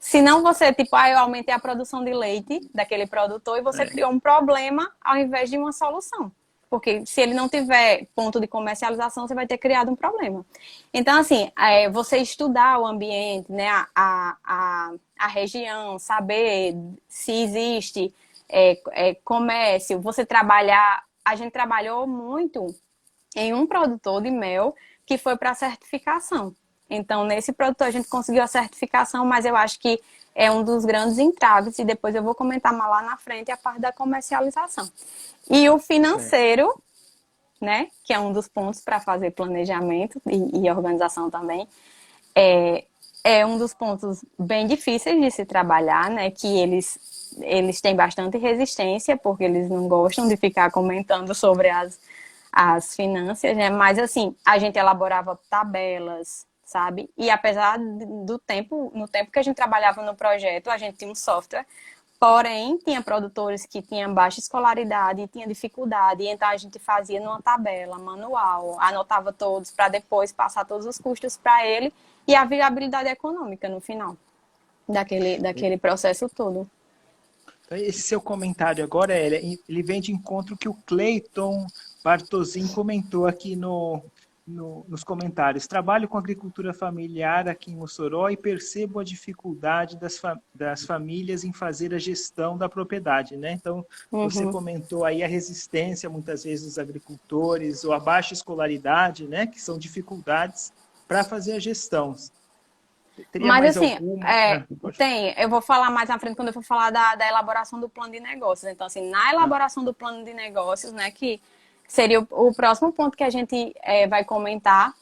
[0.00, 3.82] Se não você, tipo, ah, eu aumentei a produção de leite daquele produtor e você
[3.82, 3.86] é.
[3.86, 6.32] criou um problema ao invés de uma solução.
[6.70, 10.46] Porque se ele não tiver ponto de comercialização, você vai ter criado um problema.
[10.94, 16.74] Então, assim, é, você estudar o ambiente, né, a, a, a região, saber
[17.06, 18.14] se existe
[18.48, 21.04] é, é, comércio, você trabalhar.
[21.22, 22.74] A gente trabalhou muito
[23.36, 26.54] em um produtor de mel que foi para certificação.
[26.90, 30.00] Então, nesse produtor a gente conseguiu a certificação, mas eu acho que
[30.34, 33.56] é um dos grandes entraves, e depois eu vou comentar mais lá na frente a
[33.56, 34.90] parte da comercialização.
[35.48, 36.74] E o financeiro,
[37.60, 41.68] né, que é um dos pontos para fazer planejamento e, e, organização também,
[42.34, 42.84] é,
[43.22, 48.38] é um dos pontos bem difíceis de se trabalhar, né, que eles, eles têm bastante
[48.38, 52.00] resistência, porque eles não gostam de ficar comentando sobre as,
[52.52, 57.10] as finanças, né, mas assim, a gente elaborava tabelas, sabe?
[57.18, 61.10] E apesar do tempo, no tempo que a gente trabalhava no projeto, a gente tinha
[61.10, 61.66] um software,
[62.18, 67.98] porém tinha produtores que tinham baixa escolaridade, tinha dificuldade, então a gente fazia numa tabela
[67.98, 71.92] manual, anotava todos para depois passar todos os custos para ele
[72.24, 74.16] e a viabilidade econômica no final
[74.88, 76.70] daquele, daquele processo todo.
[77.66, 81.66] Então, esse seu comentário agora, ele vem de encontro que o Cleiton
[82.04, 84.02] Bartosin comentou aqui no,
[84.50, 85.66] no, nos comentários.
[85.66, 91.44] Trabalho com agricultura familiar aqui em Mossoró e percebo a dificuldade das, fa das famílias
[91.44, 93.52] em fazer a gestão da propriedade, né?
[93.52, 94.28] Então, uhum.
[94.28, 99.46] você comentou aí a resistência, muitas vezes, dos agricultores, ou a baixa escolaridade, né?
[99.46, 100.72] Que são dificuldades
[101.06, 102.14] para fazer a gestão.
[103.30, 106.62] Teria Mas assim, é, ah, tem, eu vou falar mais na frente quando eu for
[106.62, 108.70] falar da, da elaboração do plano de negócios.
[108.70, 111.40] Então, assim, na elaboração do plano de negócios, né, que
[111.90, 114.94] seria o, próximo ponto que a gente é, vai comentar.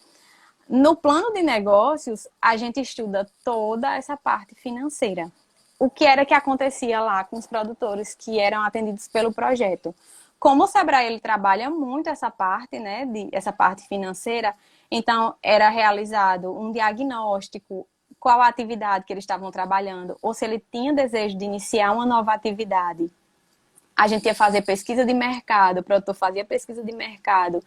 [0.67, 5.31] No plano de negócios, a gente estuda toda essa parte financeira.
[5.79, 9.95] O que era que acontecia lá com os produtores que eram atendidos pelo projeto.
[10.41, 14.55] Como o Sebrae ele trabalha muito essa parte, né, de, essa parte financeira,
[14.91, 17.87] então era realizado um diagnóstico,
[18.19, 22.07] qual a atividade que eles estavam trabalhando, ou se ele tinha desejo de iniciar uma
[22.07, 23.11] nova atividade
[23.99, 27.61] a gente ia fazer pesquisa de mercado, o produtor fazia pesquisa de mercado,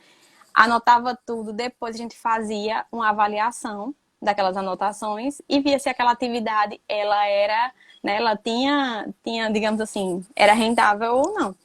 [0.54, 6.80] anotava tudo, depois a gente fazia uma avaliação daquelas anotações e via se aquela atividade
[6.88, 11.56] ela era, né, ela tinha, tinha, digamos assim, era rentável ou não.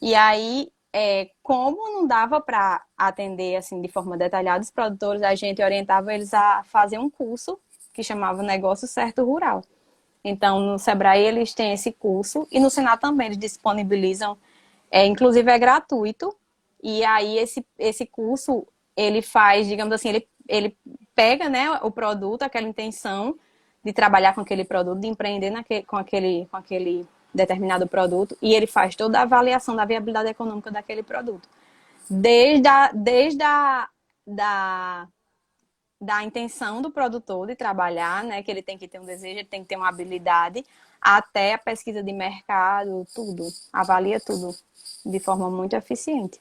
[0.00, 5.34] E aí, é, como não dava para atender assim de forma detalhada os produtores, a
[5.34, 7.58] gente orientava eles a fazer um curso
[7.92, 9.62] que chamava Negócio Certo Rural.
[10.28, 14.36] Então, no Sebrae eles têm esse curso e no Senado também eles disponibilizam,
[14.90, 16.34] é, inclusive é gratuito.
[16.82, 20.76] E aí esse, esse curso ele faz, digamos assim, ele, ele
[21.14, 23.38] pega né, o produto, aquela intenção
[23.84, 28.52] de trabalhar com aquele produto, de empreender naquele, com, aquele, com aquele determinado produto, e
[28.52, 31.48] ele faz toda a avaliação da viabilidade econômica daquele produto.
[32.10, 33.88] Desde a, desde a
[34.26, 35.06] da,
[36.00, 38.42] da intenção do produtor de trabalhar, né?
[38.42, 40.64] Que ele tem que ter um desejo, ele tem que ter uma habilidade,
[41.00, 43.48] até a pesquisa de mercado, tudo.
[43.72, 44.54] Avalia tudo
[45.04, 46.40] de forma muito eficiente.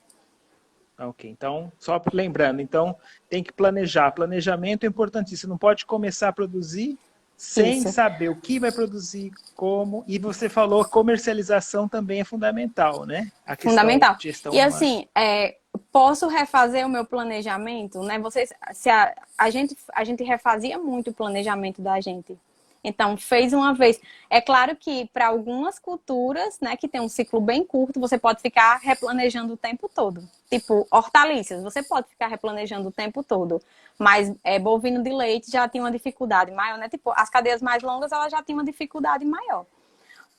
[0.98, 2.96] Ok, então, só lembrando, então
[3.30, 4.12] tem que planejar.
[4.12, 5.52] Planejamento é importantíssimo.
[5.52, 6.98] Não pode começar a produzir
[7.38, 7.92] sem Isso.
[7.92, 10.06] saber o que vai produzir, como.
[10.08, 13.30] E você falou comercialização também é fundamental, né?
[13.60, 14.18] fundamental.
[14.54, 18.20] e assim, é, posso refazer o meu planejamento, né?
[18.20, 22.38] Vocês, se a, a, gente, a gente refazia muito o planejamento da gente.
[22.84, 24.00] Então, fez uma vez.
[24.30, 28.42] É claro que para algumas culturas, né, que tem um ciclo bem curto, você pode
[28.42, 30.22] ficar replanejando o tempo todo.
[30.48, 33.60] Tipo, hortaliças, você pode ficar replanejando o tempo todo.
[33.98, 36.88] Mas é, bovino de leite já tinha uma dificuldade maior, né?
[36.88, 39.66] Tipo, as cadeias mais longas, ela já tinha uma dificuldade maior.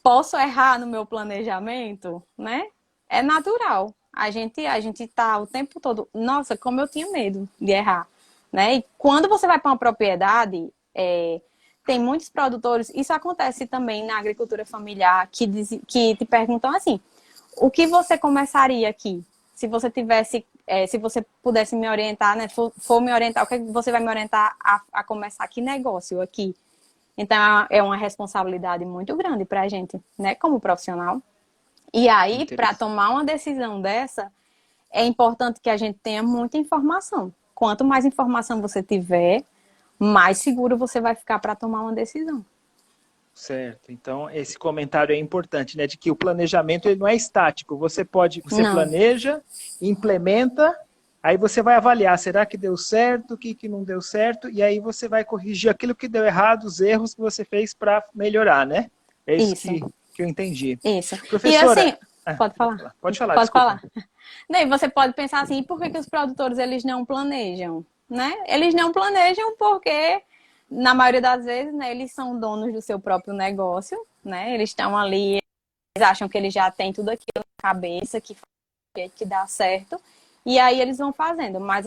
[0.03, 2.68] posso errar no meu planejamento, né?
[3.09, 3.92] É natural.
[4.16, 8.09] A gente, a gente tá o tempo todo, nossa, como eu tinha medo de errar,
[8.50, 8.76] né?
[8.76, 11.38] E quando você vai para uma propriedade, é,
[11.85, 16.98] tem muitos produtores, isso acontece também na agricultura familiar, que, diz, que te perguntam assim,
[17.59, 19.22] o que você começaria aqui?
[19.55, 22.48] Se você tivesse, é, se você pudesse me orientar, né?
[22.48, 26.22] For, for, me orientar, o que você vai me orientar a, a começar que negócio
[26.22, 26.57] aqui?
[27.16, 31.22] Então é uma responsabilidade muito grande para a gente, né, como profissional.
[31.97, 34.31] E aí, para tomar uma decisão dessa,
[34.93, 37.33] é importante que a gente tenha muita informação.
[37.55, 39.43] Quanto mais informação você tiver,
[39.99, 42.45] mais seguro você vai ficar para tomar uma decisão.
[43.35, 43.91] Certo.
[43.91, 45.87] Então, esse comentário é importante, né?
[45.87, 47.77] De que o planejamento ele não é estático.
[47.79, 48.75] Você pode, você não.
[48.75, 49.43] planeja,
[49.81, 50.79] implementa
[51.27, 54.63] Aí você vai avaliar, será que deu certo, o que, que não deu certo, e
[54.63, 58.65] aí você vai corrigir aquilo que deu errado, os erros que você fez para melhorar,
[58.65, 58.89] né?
[59.27, 59.67] É isso, isso.
[59.67, 60.79] Que, que, eu entendi.
[60.83, 61.16] Isso.
[61.29, 62.94] Professora, e assim, ah, pode falar.
[63.00, 63.79] Pode falar, Pode desculpa.
[63.79, 63.83] falar.
[64.50, 67.85] Daí você pode pensar assim, por que, que os produtores eles não planejam?
[68.09, 68.35] Né?
[68.46, 70.22] Eles não planejam porque,
[70.70, 74.55] na maioria das vezes, né, eles são donos do seu próprio negócio, né?
[74.55, 75.38] Eles estão ali,
[75.96, 78.37] eles acham que eles já têm tudo aquilo na cabeça, que,
[79.14, 80.00] que dá certo.
[80.44, 81.87] E aí eles vão fazendo, mas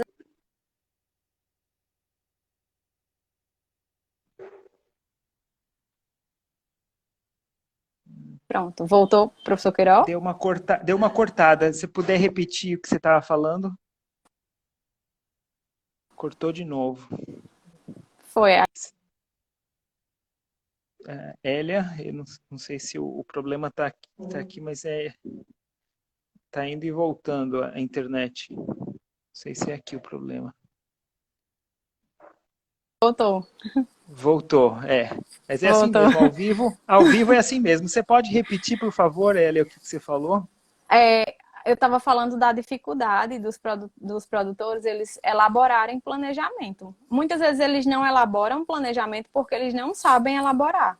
[8.50, 10.08] Pronto, voltou, professor Queiroz?
[10.08, 10.78] Deu uma, corta...
[10.78, 11.72] Deu uma cortada.
[11.72, 13.72] Se puder repetir o que você estava falando.
[16.16, 17.08] Cortou de novo.
[18.24, 18.58] Foi.
[18.58, 18.66] A...
[21.08, 24.84] É, Hélia, eu não, não, sei se o, o problema está aqui, tá aqui, mas
[24.84, 25.14] é
[26.52, 28.52] Tá indo e voltando a internet.
[28.52, 28.98] Não
[29.32, 30.54] sei se é aqui o problema.
[33.02, 33.48] Voltou.
[34.12, 35.12] Voltou, é.
[35.48, 36.02] Mas é assim Voltou.
[36.02, 36.78] assim mesmo, ao vivo.
[36.88, 37.88] Ao vivo é assim mesmo.
[37.88, 40.48] Você pode repetir, por favor, Elia, o que você falou?
[40.92, 46.96] É, eu estava falando da dificuldade dos, produ dos produtores eles elaborarem planejamento.
[47.10, 50.98] Muitas vezes eles não elaboram planejamento porque eles não sabem elaborar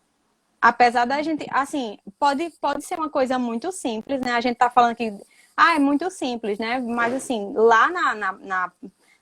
[0.62, 4.34] apesar da gente, assim, pode, pode ser uma coisa muito simples, né?
[4.34, 5.14] A gente tá falando que
[5.56, 6.80] ah, é muito simples, né?
[6.80, 8.72] Mas assim, lá na, na, na,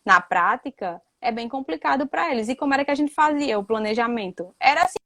[0.06, 2.50] na prática é bem complicado para eles.
[2.50, 4.54] E como era que a gente fazia o planejamento?
[4.60, 4.98] Era assim.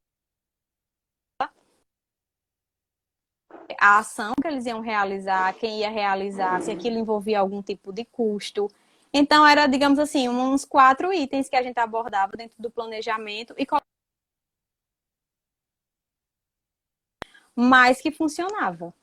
[3.79, 8.05] A ação que eles iam realizar, quem ia realizar, se aquilo envolvia algum tipo de
[8.05, 8.69] custo.
[9.13, 13.65] Então, era, digamos assim, uns quatro itens que a gente abordava dentro do planejamento e
[17.55, 18.93] mas que funcionava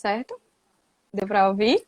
[0.00, 0.40] certo?
[1.12, 1.86] Deu para ouvir?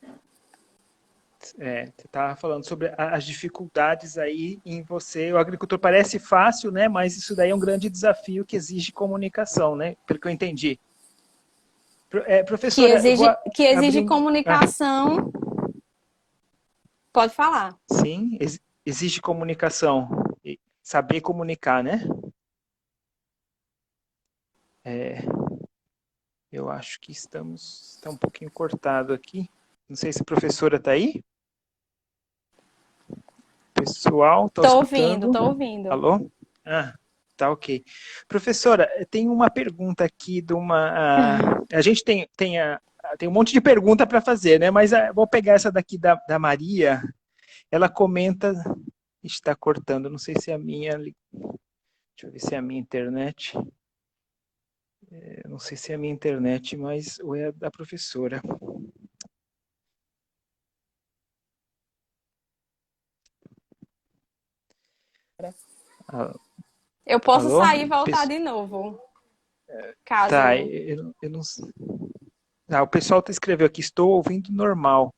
[1.59, 5.33] É, você estava falando sobre as dificuldades aí em você.
[5.33, 6.89] O agricultor parece fácil, né?
[6.89, 9.97] Mas isso daí é um grande desafio que exige comunicação, né?
[10.07, 10.79] Pelo que eu entendi.
[12.27, 13.25] É, professora, que exige,
[13.55, 14.09] que exige abrir...
[14.09, 15.19] comunicação.
[15.19, 15.43] Ah.
[17.13, 17.77] Pode falar.
[17.91, 18.39] Sim,
[18.85, 20.09] exige comunicação.
[20.83, 22.07] Saber comunicar, né?
[24.85, 25.25] É,
[26.51, 27.95] eu acho que estamos.
[27.97, 29.49] Está um pouquinho cortado aqui.
[29.89, 31.23] Não sei se a professora está aí.
[33.85, 35.91] Pessoal, estou tá ouvindo, estou ouvindo.
[35.91, 36.31] Alô?
[36.65, 36.95] Ah,
[37.37, 37.85] tá ok.
[38.29, 40.91] Professora, tem uma pergunta aqui de uma.
[40.91, 41.39] A,
[41.73, 42.81] a gente tem, tem, a,
[43.19, 44.71] tem um monte de pergunta para fazer, né?
[44.71, 47.03] Mas a, vou pegar essa daqui da, da Maria.
[47.71, 48.53] Ela comenta.
[49.25, 50.97] Está cortando, não sei se é a minha.
[50.99, 51.15] Deixa
[52.25, 53.57] eu ver se é a minha internet.
[55.11, 58.41] É, não sei se é a minha internet, mas ou é da professora.
[67.07, 67.65] Eu posso Alô?
[67.65, 69.01] sair e voltar de novo.
[70.05, 70.31] Caso...
[70.31, 71.43] Tá, eu, eu não
[72.73, 75.13] ah, o pessoal tá escreveu aqui, estou ouvindo normal.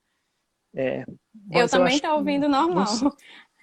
[0.75, 1.05] É,
[1.53, 2.87] eu também estou ouvindo normal.
[3.01, 3.17] Não...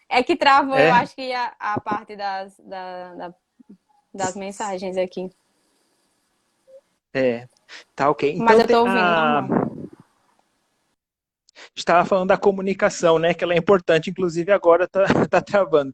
[0.08, 0.90] É que travou, é?
[0.90, 3.36] eu acho que a, a parte das, da, da,
[4.14, 5.30] das mensagens aqui.
[7.14, 7.48] É,
[7.96, 8.32] tá ok.
[8.32, 8.98] Então, Mas eu tô ouvindo.
[8.98, 9.48] A...
[11.76, 13.34] Estava falando da comunicação, né?
[13.34, 15.94] Que ela é importante, inclusive agora tá, tá travando.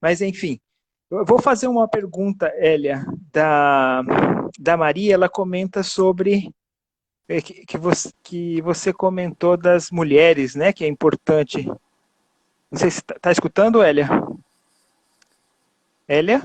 [0.00, 0.60] Mas enfim,
[1.10, 4.02] eu vou fazer uma pergunta, Elia, da,
[4.58, 5.14] da Maria.
[5.14, 6.52] Ela comenta sobre
[7.28, 10.72] é, que, que, você, que você comentou das mulheres, né?
[10.72, 11.66] Que é importante.
[12.70, 14.08] Não sei se está tá escutando, Elia?
[16.06, 16.42] Elia?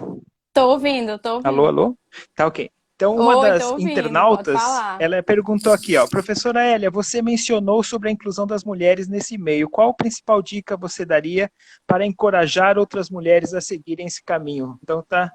[0.53, 1.47] Tô ouvindo, tô ouvindo.
[1.47, 1.97] Alô, alô?
[2.35, 2.69] Tá ok.
[2.95, 4.61] Então, uma Oi, das ouvindo, internautas,
[4.99, 9.69] ela perguntou aqui, ó, professora Hélia, você mencionou sobre a inclusão das mulheres nesse meio.
[9.69, 11.51] Qual principal dica você daria
[11.87, 14.79] para encorajar outras mulheres a seguirem esse caminho?
[14.83, 15.31] Então, tá,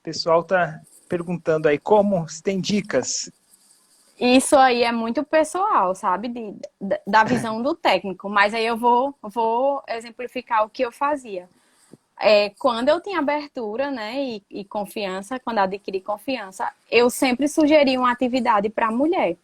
[0.00, 3.30] o pessoal tá perguntando aí como, se tem dicas.
[4.18, 6.28] Isso aí é muito pessoal, sabe?
[6.28, 6.54] De,
[7.06, 8.28] da visão do técnico.
[8.28, 11.48] Mas aí eu vou, vou exemplificar o que eu fazia.
[12.18, 17.98] É, quando eu tinha abertura, né, e, e confiança, quando adquiri confiança, eu sempre sugeri
[17.98, 19.36] uma atividade para mulher.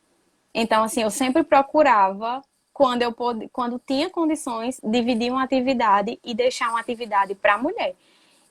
[0.54, 3.48] Então, assim, eu sempre procurava, quando eu pod...
[3.52, 7.94] quando tinha condições, dividir uma atividade e deixar uma atividade para mulher.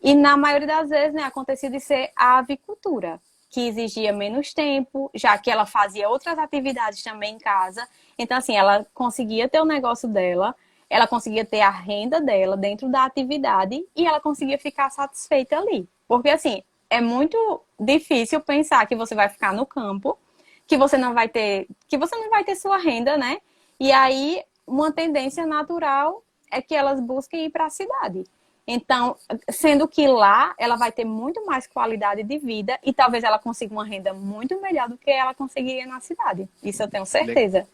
[0.01, 5.10] E na maioria das vezes, né, acontecia de ser a avicultura, que exigia menos tempo,
[5.15, 7.88] já que ela fazia outras atividades também em casa.
[8.17, 10.53] Então, assim, ela conseguia ter o negócio dela,
[10.89, 15.88] ela conseguia ter a renda dela dentro da atividade e ela conseguia ficar satisfeita ali.
[16.08, 20.17] Porque, assim, é muito difícil pensar que você vai ficar no campo,
[20.65, 23.38] que você não vai ter, que você não vai ter sua renda, né?
[23.80, 28.23] E aí, uma tendência natural é que elas busquem ir para a cidade.
[28.65, 29.15] Então,
[29.50, 33.73] sendo que lá ela vai ter muito mais qualidade de vida e talvez ela consiga
[33.73, 36.50] uma renda muito melhor do que ela conseguiria na cidade.
[36.62, 37.67] Isso eu tenho certeza.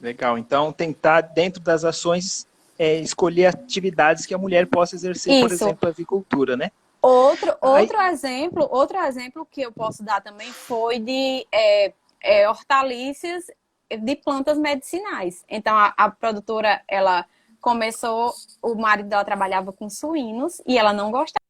[0.00, 0.38] Legal.
[0.38, 2.46] Então, tentar, dentro das ações,
[2.78, 5.42] é, escolher atividades que a mulher possa exercer, Isso.
[5.42, 6.70] por exemplo, a avicultura, né?
[7.00, 8.12] Outro, outro Aí...
[8.12, 13.44] exemplo, outro exemplo que eu posso dar também foi de é, é, hortaliças
[13.90, 15.44] de plantas medicinais.
[15.48, 17.24] Então, a, a produtora, ela
[17.60, 18.32] começou,
[18.62, 21.44] o marido dela trabalhava com suínos e ela não gostava.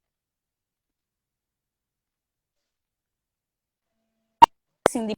[4.88, 5.16] Assim, de...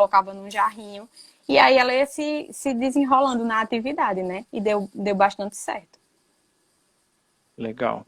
[0.00, 1.08] colocava num jarrinho.
[1.48, 4.46] E aí ela ia se, se desenrolando na atividade, né?
[4.52, 5.98] E deu, deu bastante certo.
[7.58, 8.06] Legal.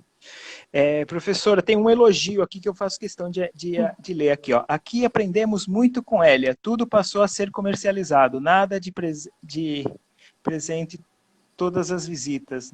[0.73, 4.55] É, professora, tem um elogio aqui que eu faço questão de, de, de, ler aqui.
[4.55, 4.65] Ó.
[4.69, 6.57] Aqui aprendemos muito com Elia.
[6.63, 8.41] Tudo passou a ser comercializado.
[8.41, 9.85] Nada de, pres de
[10.43, 11.01] presente
[11.57, 12.73] todas as visitas.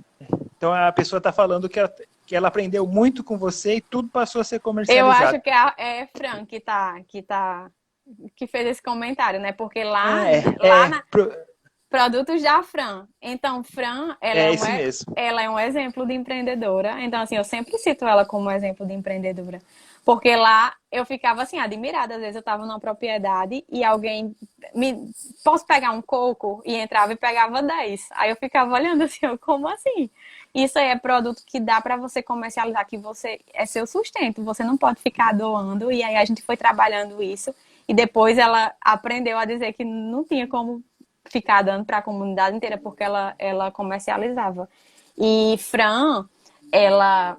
[0.57, 1.93] Então a pessoa está falando que ela,
[2.27, 5.23] que ela aprendeu muito com você e tudo passou a ser comercializado.
[5.23, 7.71] Eu acho que é, é Fran que tá, que tá
[8.37, 9.53] que fez esse comentário, né?
[9.53, 11.03] Porque lá, ah, é, lá é, na...
[11.11, 11.31] pro...
[11.91, 13.09] Produtos da Fran.
[13.21, 17.03] Então, Fran, ela é, é, um, ela é um exemplo de empreendedora.
[17.03, 19.59] Então, assim, eu sempre cito ela como exemplo de empreendedora.
[20.05, 22.17] Porque lá eu ficava assim, admirada.
[22.17, 24.37] Às vezes eu estava numa propriedade e alguém
[24.75, 25.11] me.
[25.43, 26.63] Posso pegar um coco?
[26.65, 28.09] E entrava e pegava 10.
[28.13, 30.11] Aí eu ficava olhando assim, como assim?
[30.55, 34.45] Isso aí é produto que dá para você comercializar, que você é seu sustento.
[34.45, 35.91] Você não pode ficar doando.
[35.91, 37.55] E aí a gente foi trabalhando isso.
[37.89, 40.85] E depois ela aprendeu a dizer que não tinha como
[41.31, 44.69] ficar dando para a comunidade inteira, porque ela, ela comercializava.
[45.17, 46.29] E Fran,
[46.71, 47.37] ela.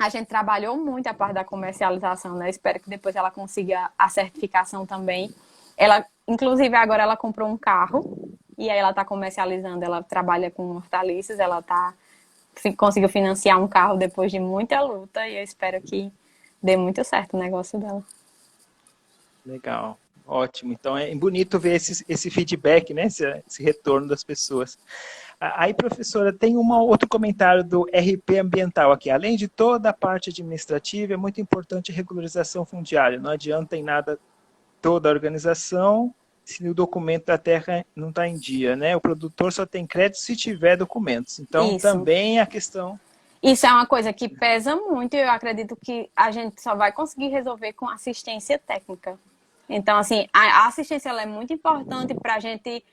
[0.00, 2.50] A gente trabalhou muito a parte da comercialização, né?
[2.50, 5.32] Espero que depois ela consiga a certificação também.
[5.76, 9.84] Ela, inclusive, agora ela comprou um carro e aí ela está comercializando.
[9.84, 11.94] Ela trabalha com hortaliças, ela tá
[12.76, 16.12] conseguiu financiar um carro depois de muita luta e eu espero que
[16.62, 18.04] dê muito certo o negócio dela.
[19.44, 19.98] Legal.
[20.26, 20.72] Ótimo.
[20.72, 23.06] Então é bonito ver esse, esse feedback, né?
[23.06, 24.78] Esse, esse, retorno das pessoas.
[25.40, 29.10] Aí, professora, tem um outro comentário do RP Ambiental aqui.
[29.10, 33.18] Além de toda a parte administrativa, é muito importante a regularização fundiária.
[33.18, 34.18] Não adianta em nada
[34.80, 38.96] toda a organização se o documento da terra não está em dia, né?
[38.96, 41.40] O produtor só tem crédito se tiver documentos.
[41.40, 41.80] Então, Isso.
[41.80, 42.98] também a questão
[43.42, 46.92] isso é uma coisa que pesa muito e eu acredito que a gente só vai
[46.92, 49.18] conseguir resolver com assistência técnica.
[49.74, 52.84] Então, assim, a assistência é muito importante para a gente,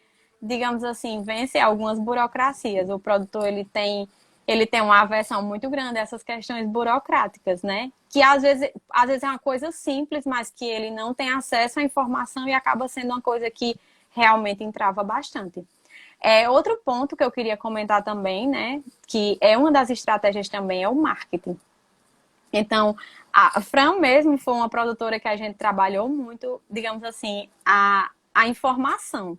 [0.42, 2.90] digamos assim, vencer algumas burocracias.
[2.90, 4.08] O produtor ele tem
[4.48, 7.92] ele tem uma aversão muito grande a essas questões burocráticas, né?
[8.10, 11.80] Que às vezes, às vezes é uma coisa simples, mas que ele não tem acesso
[11.80, 13.76] à informação e acaba sendo uma coisa que
[14.10, 15.64] realmente entrava bastante.
[16.20, 20.82] É, outro ponto que eu queria comentar também, né, que é uma das estratégias também,
[20.82, 21.60] é o marketing.
[22.52, 22.98] Então,
[23.40, 28.48] a Fran mesmo foi uma produtora que a gente trabalhou muito, digamos assim, a, a
[28.50, 29.38] informação.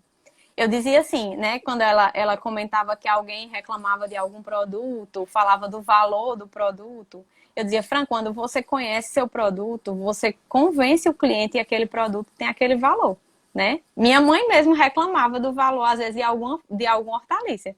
[0.57, 5.69] Eu dizia assim, né, quando ela, ela comentava que alguém reclamava de algum produto, falava
[5.69, 11.15] do valor do produto, eu dizia, Fran, quando você conhece seu produto, você convence o
[11.15, 13.19] cliente que aquele produto tem aquele valor,
[13.55, 13.81] né?
[13.95, 17.75] Minha mãe mesmo reclamava do valor, às vezes, de alguma, de alguma hortaliça.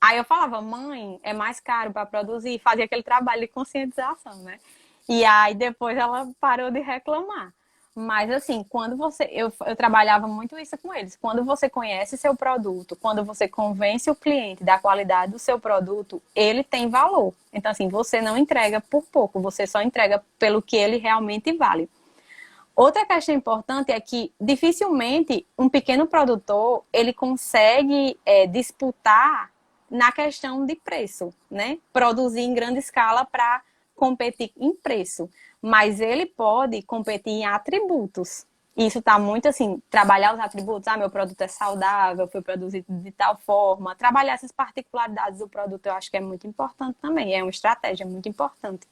[0.00, 4.60] Aí eu falava, mãe, é mais caro para produzir, fazia aquele trabalho de conscientização, né?
[5.08, 7.52] E aí depois ela parou de reclamar.
[7.94, 9.24] Mas assim, quando você.
[9.30, 11.16] Eu, eu trabalhava muito isso com eles.
[11.20, 16.22] Quando você conhece seu produto, quando você convence o cliente da qualidade do seu produto,
[16.34, 17.34] ele tem valor.
[17.52, 21.88] Então, assim, você não entrega por pouco, você só entrega pelo que ele realmente vale.
[22.74, 29.52] Outra questão importante é que dificilmente um pequeno produtor ele consegue é, disputar
[29.90, 31.76] na questão de preço, né?
[31.92, 33.60] Produzir em grande escala para
[33.94, 35.28] competir em preço,
[35.60, 38.46] mas ele pode competir em atributos.
[38.76, 43.10] Isso está muito assim, trabalhar os atributos, ah, meu produto é saudável, foi produzido de
[43.12, 47.42] tal forma, trabalhar essas particularidades do produto eu acho que é muito importante também, é
[47.42, 48.86] uma estratégia muito importante.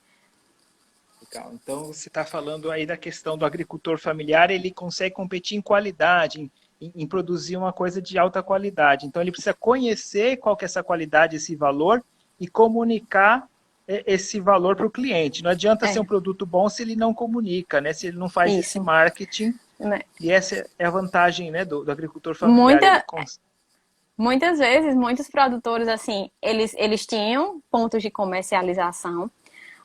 [1.22, 1.52] Legal.
[1.54, 6.40] Então você está falando aí da questão do agricultor familiar, ele consegue competir em qualidade,
[6.80, 9.06] em, em, produzir uma coisa de alta qualidade.
[9.06, 12.04] Então ele precisa conhecer qual que é essa qualidade, esse valor
[12.38, 13.48] e comunicar
[14.06, 15.42] esse valor para o cliente.
[15.42, 15.92] Não adianta é.
[15.92, 17.92] ser um produto bom se ele não comunica, né?
[17.92, 18.60] Se ele não faz Isso.
[18.60, 19.54] esse marketing.
[19.78, 20.00] Né?
[20.20, 22.62] E essa é a vantagem, né, do, do agricultor familiar.
[22.62, 23.40] Muita, cons...
[24.16, 29.30] Muitas vezes, muitos produtores, assim, eles, eles tinham pontos de comercialização,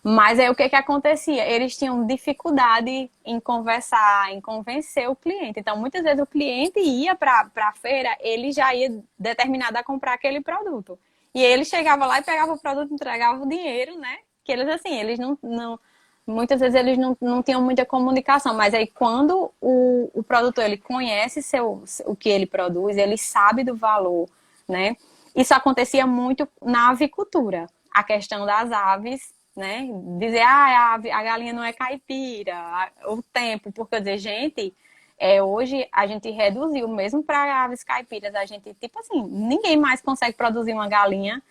[0.03, 1.47] mas aí o que que acontecia?
[1.47, 5.59] Eles tinham dificuldade em conversar, em convencer o cliente.
[5.59, 10.13] Então, muitas vezes o cliente ia para a feira, ele já ia determinado a comprar
[10.13, 10.99] aquele produto.
[11.35, 14.19] E ele chegava lá e pegava o produto, entregava o dinheiro, né?
[14.45, 15.37] Que eles, assim, eles não.
[15.43, 15.77] não
[16.25, 20.77] muitas vezes eles não, não tinham muita comunicação, mas aí quando o, o produtor ele
[20.77, 24.27] conhece seu, o que ele produz, ele sabe do valor,
[24.67, 24.95] né?
[25.35, 27.67] Isso acontecia muito na avicultura.
[27.91, 29.87] A questão das aves, né?
[30.17, 34.73] Dizer, ah, a, a galinha não é caipira, o tempo, porque dizer, gente,
[35.17, 40.01] é, hoje a gente reduziu, mesmo para aves caipiras, a gente, tipo assim, ninguém mais
[40.01, 41.41] consegue produzir uma galinha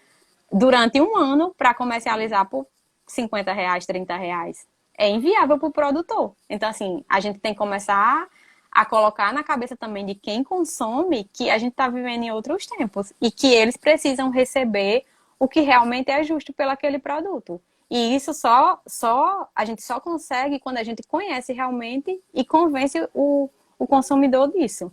[0.52, 2.66] durante um ano para comercializar por
[3.06, 4.66] 50 reais, 30 reais.
[4.96, 6.34] É inviável para o produtor.
[6.48, 8.28] Então, assim, a gente tem que começar
[8.70, 12.66] a colocar na cabeça também de quem consome que a gente está vivendo em outros
[12.66, 15.04] tempos e que eles precisam receber
[15.38, 17.60] o que realmente é justo pelo aquele produto.
[17.90, 23.08] E isso só, só a gente só consegue quando a gente conhece realmente e convence
[23.14, 24.90] o, o consumidor disso.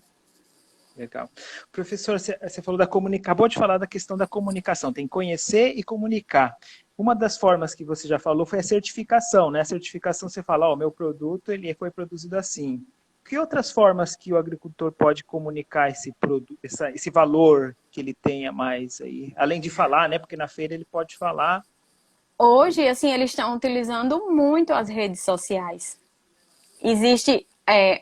[0.96, 1.30] Legal.
[1.72, 5.84] Professor, você falou da comunicação, acabou de falar da questão da comunicação, tem conhecer e
[5.84, 6.56] comunicar.
[6.98, 9.62] Uma das formas que você já falou foi a certificação, né?
[9.62, 12.86] A certificação você fala, ó, oh, meu produto ele foi produzido assim.
[13.24, 18.52] Que outras formas que o agricultor pode comunicar esse produto, esse valor que ele tenha
[18.52, 19.34] mais aí?
[19.38, 20.20] Além de falar, né?
[20.20, 21.64] Porque na feira ele pode falar.
[22.44, 25.96] Hoje, assim, eles estão utilizando muito as redes sociais.
[26.82, 28.02] Existe é,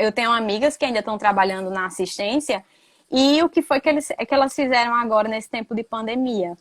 [0.00, 2.64] eu tenho amigas que ainda estão trabalhando na assistência
[3.12, 6.56] e o que foi que, eles, que elas fizeram agora nesse tempo de pandemia?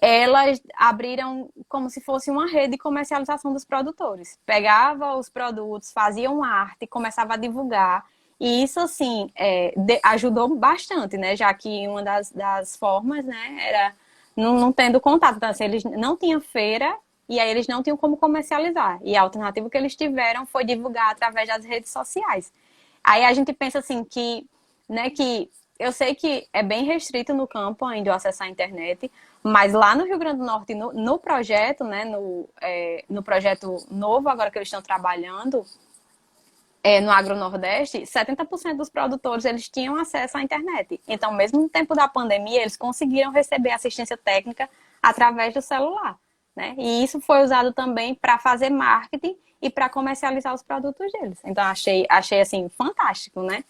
[0.00, 4.36] Elas abriram como se fosse uma rede de comercialização dos produtores.
[4.44, 8.04] Pegava os produtos, faziam arte, começava a divulgar.
[8.40, 11.36] E isso, assim, é, de, ajudou bastante, né?
[11.36, 13.94] Já que uma das, das formas, né, era
[14.36, 15.36] não, não tendo contato.
[15.36, 16.96] Então, assim, eles não tinham feira
[17.28, 19.00] e aí eles não tinham como comercializar.
[19.02, 22.52] E a alternativa que eles tiveram foi divulgar através das redes sociais.
[23.02, 24.46] Aí a gente pensa assim que,
[24.88, 29.10] né, que eu sei que é bem restrito no campo ainda o acesso à internet,
[29.42, 33.76] mas lá no Rio Grande do Norte, no, no projeto, né, no, é, no projeto
[33.90, 35.64] novo agora que eles estão trabalhando,
[36.84, 41.00] é, no Agro Nordeste, 70% dos produtores eles tinham acesso à internet.
[41.08, 44.68] Então, mesmo no tempo da pandemia, eles conseguiram receber assistência técnica
[45.02, 46.18] através do celular.
[46.54, 46.74] Né?
[46.76, 51.38] E isso foi usado também para fazer marketing e para comercializar os produtos deles.
[51.42, 53.64] Então achei, achei assim fantástico, né?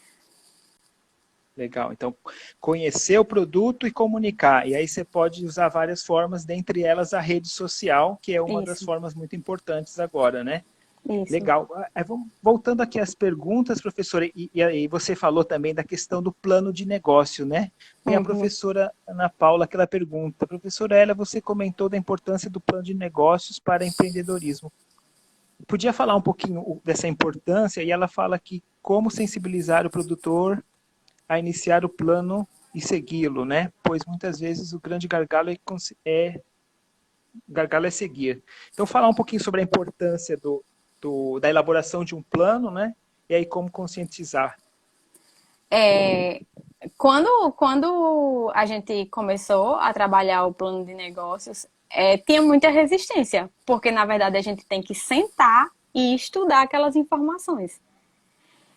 [1.56, 1.92] Legal.
[1.92, 2.12] Então,
[2.58, 4.66] conhecer o produto e comunicar.
[4.66, 8.58] E aí você pode usar várias formas, dentre elas a rede social, que é uma
[8.58, 8.66] Isso.
[8.66, 10.64] das formas muito importantes agora, né?
[11.08, 11.32] Isso.
[11.32, 11.68] Legal.
[11.94, 12.02] É,
[12.42, 16.86] voltando aqui às perguntas, professora, e, e, você falou também da questão do plano de
[16.86, 17.70] negócio, né?
[18.02, 18.22] Tem uhum.
[18.22, 22.82] a professora Ana Paula que ela pergunta, professora Ela, você comentou da importância do plano
[22.82, 24.72] de negócios para empreendedorismo.
[25.66, 27.82] Podia falar um pouquinho dessa importância?
[27.82, 30.64] E ela fala que como sensibilizar o produtor
[31.28, 33.70] a iniciar o plano e segui-lo, né?
[33.82, 35.58] Pois muitas vezes o grande gargalo é,
[36.04, 36.40] é
[37.48, 38.42] gargalo é seguir.
[38.72, 40.64] Então, falar um pouquinho sobre a importância do,
[41.04, 42.94] do, da elaboração de um plano, né?
[43.28, 44.56] E aí como conscientizar.
[45.70, 46.40] É,
[46.96, 53.50] quando, quando a gente começou a trabalhar o plano de negócios, é, tinha muita resistência,
[53.66, 57.78] porque na verdade a gente tem que sentar e estudar aquelas informações.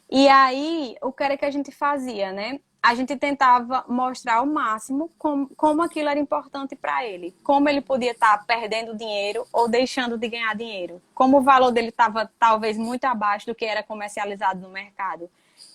[0.09, 2.59] E aí, o que era que a gente fazia, né?
[2.87, 7.81] A gente tentava mostrar ao máximo como, como aquilo era importante para ele, como ele
[7.81, 12.31] podia estar tá perdendo dinheiro ou deixando de ganhar dinheiro, como o valor dele estava
[12.39, 15.29] talvez muito abaixo do que era comercializado no mercado.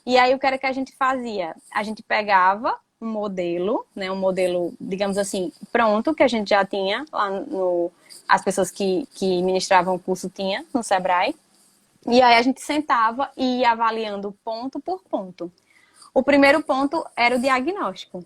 [0.07, 1.55] E aí o que era que a gente fazia?
[1.71, 6.65] A gente pegava um modelo, né, um modelo, digamos assim, pronto, que a gente já
[6.65, 7.93] tinha lá no.
[8.27, 11.37] As pessoas que, que ministravam o curso tinha no Sebrae.
[12.07, 15.53] E aí a gente sentava e ia avaliando ponto por ponto.
[16.15, 18.25] O primeiro ponto era o diagnóstico.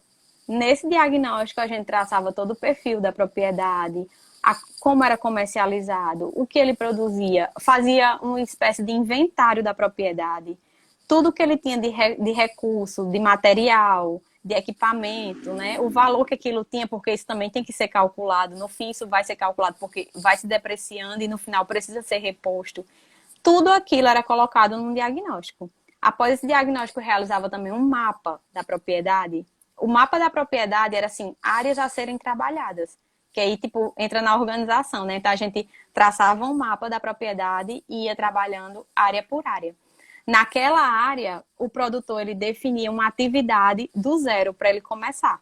[0.49, 4.07] nesse diagnóstico a gente traçava todo o perfil da propriedade,
[4.43, 10.57] a, como era comercializado, o que ele produzia, fazia uma espécie de inventário da propriedade,
[11.09, 15.80] tudo que ele tinha de, re, de recurso, de material, de equipamento, né?
[15.80, 18.57] O valor que aquilo tinha, porque isso também tem que ser calculado.
[18.57, 22.18] No fim, isso vai ser calculado porque vai se depreciando e no final precisa ser
[22.18, 22.87] reposto.
[23.43, 25.68] Tudo aquilo era colocado num diagnóstico.
[26.07, 29.45] Após esse diagnóstico, realizava também um mapa da propriedade.
[29.77, 32.97] O mapa da propriedade era assim, áreas a serem trabalhadas
[33.33, 35.17] que aí, tipo, entra na organização, né?
[35.17, 39.77] Então, a gente traçava um mapa da propriedade e ia trabalhando área por área.
[40.27, 45.39] Naquela área, o produtor, ele definia uma atividade do zero para ele começar.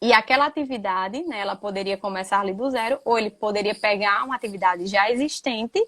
[0.00, 4.36] E aquela atividade, né, ela poderia começar ali do zero, ou ele poderia pegar uma
[4.36, 5.78] atividade já existente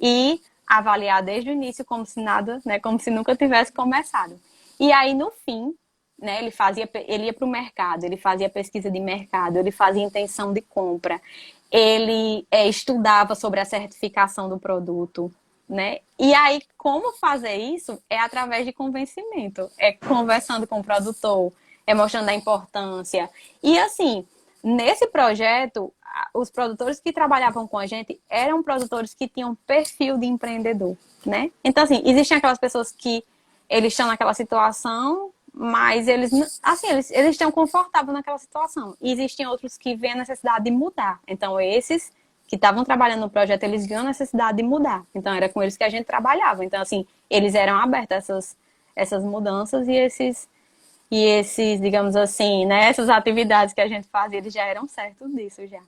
[0.00, 0.40] e
[0.78, 4.38] avaliar desde o início como se nada, né, como se nunca tivesse começado.
[4.78, 5.74] E aí, no fim,
[6.20, 6.38] né?
[6.40, 10.52] Ele fazia, ele ia para o mercado, ele fazia pesquisa de mercado, ele fazia intenção
[10.52, 11.20] de compra,
[11.70, 15.32] ele é, estudava sobre a certificação do produto,
[15.68, 15.98] né?
[16.18, 21.52] E aí, como fazer isso é através de convencimento, é conversando com o produtor,
[21.86, 23.30] é mostrando a importância.
[23.62, 24.26] E assim,
[24.62, 25.92] nesse projeto,
[26.34, 31.50] os produtores que trabalhavam com a gente eram produtores que tinham perfil de empreendedor, né?
[31.64, 33.24] Então, assim, existem aquelas pessoas que
[33.68, 38.96] eles estão naquela situação mas eles, assim, eles, eles estão confortáveis naquela situação.
[39.00, 41.20] E existem outros que veem a necessidade de mudar.
[41.26, 42.12] Então, esses
[42.46, 45.04] que estavam trabalhando no projeto, eles viam a necessidade de mudar.
[45.14, 46.64] Então, era com eles que a gente trabalhava.
[46.64, 48.56] Então, assim, eles eram abertos a essas,
[48.94, 50.48] essas mudanças e esses,
[51.10, 55.32] e esses, digamos assim, né, essas atividades que a gente fazia, eles já eram certos
[55.34, 55.80] disso já.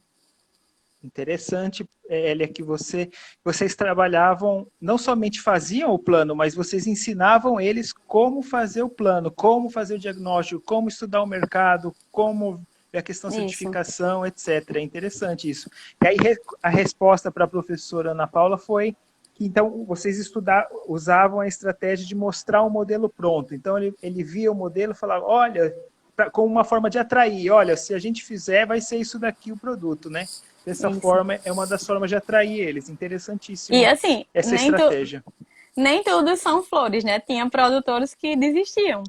[1.03, 3.11] Interessante, Elia, que você,
[3.45, 9.31] vocês trabalhavam, não somente faziam o plano, mas vocês ensinavam eles como fazer o plano,
[9.31, 14.77] como fazer o diagnóstico, como estudar o mercado, como a questão da certificação, etc.
[14.77, 15.71] É interessante isso.
[16.03, 16.17] E aí
[16.63, 18.95] a resposta para a professora Ana Paula foi
[19.35, 23.55] que então vocês estudar, usavam a estratégia de mostrar o um modelo pronto.
[23.55, 25.75] Então ele, ele via o modelo e falava, olha,
[26.15, 29.51] pra, como uma forma de atrair, olha, se a gente fizer, vai ser isso daqui
[29.51, 30.27] o produto, né?
[30.65, 31.01] Dessa Isso.
[31.01, 32.89] forma, é uma das formas de atrair eles.
[32.89, 33.77] Interessantíssimo.
[33.77, 35.23] E assim, essa nem estratégia.
[35.27, 35.33] Tu,
[35.77, 37.19] nem tudo são flores, né?
[37.21, 39.03] Tinha produtores que desistiam.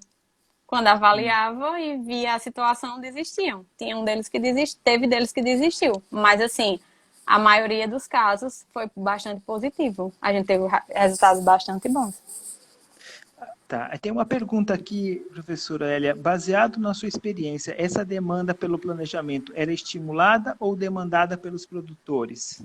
[0.66, 3.64] Quando avaliava e via a situação, desistiam.
[3.78, 4.80] Tinha um deles que desist...
[4.84, 6.02] teve deles que desistiu.
[6.10, 6.80] Mas assim,
[7.26, 10.12] a maioria dos casos foi bastante positivo.
[10.22, 12.20] A gente teve resultados bastante bons.
[13.74, 13.90] Tá.
[14.00, 16.14] Tem uma pergunta aqui, professora Elia.
[16.14, 22.64] Baseado na sua experiência, essa demanda pelo planejamento era estimulada ou demandada pelos produtores?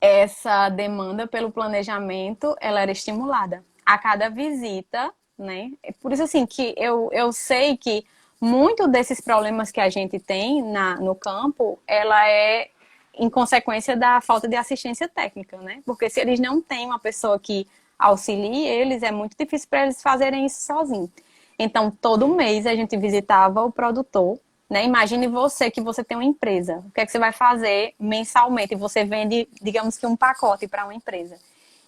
[0.00, 3.64] Essa demanda pelo planejamento, ela era estimulada.
[3.86, 5.70] A cada visita, né?
[5.80, 8.04] É por isso, assim, que eu, eu sei que
[8.40, 12.68] muito desses problemas que a gente tem na, no campo, ela é
[13.16, 15.82] em consequência da falta de assistência técnica, né?
[15.86, 17.64] Porque se eles não têm uma pessoa que
[18.04, 21.10] auxilie eles, é muito difícil para eles fazerem isso sozinhos.
[21.58, 24.38] Então, todo mês a gente visitava o produtor,
[24.68, 24.84] né?
[24.84, 26.82] Imagine você que você tem uma empresa.
[26.86, 28.74] O que é que você vai fazer mensalmente?
[28.74, 31.38] Você vende, digamos que um pacote para uma empresa.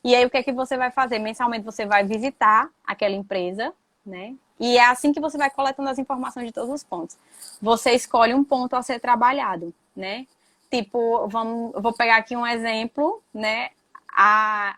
[0.05, 1.19] E aí, o que é que você vai fazer?
[1.19, 3.73] Mensalmente você vai visitar aquela empresa,
[4.05, 4.35] né?
[4.59, 7.19] E é assim que você vai coletando as informações de todos os pontos.
[7.61, 10.27] Você escolhe um ponto a ser trabalhado, né?
[10.71, 13.71] Tipo, vamos, vou pegar aqui um exemplo, né?
[14.17, 14.77] A,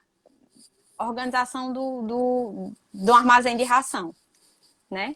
[0.99, 4.15] organização do, do, do armazém de ração,
[4.91, 5.15] né?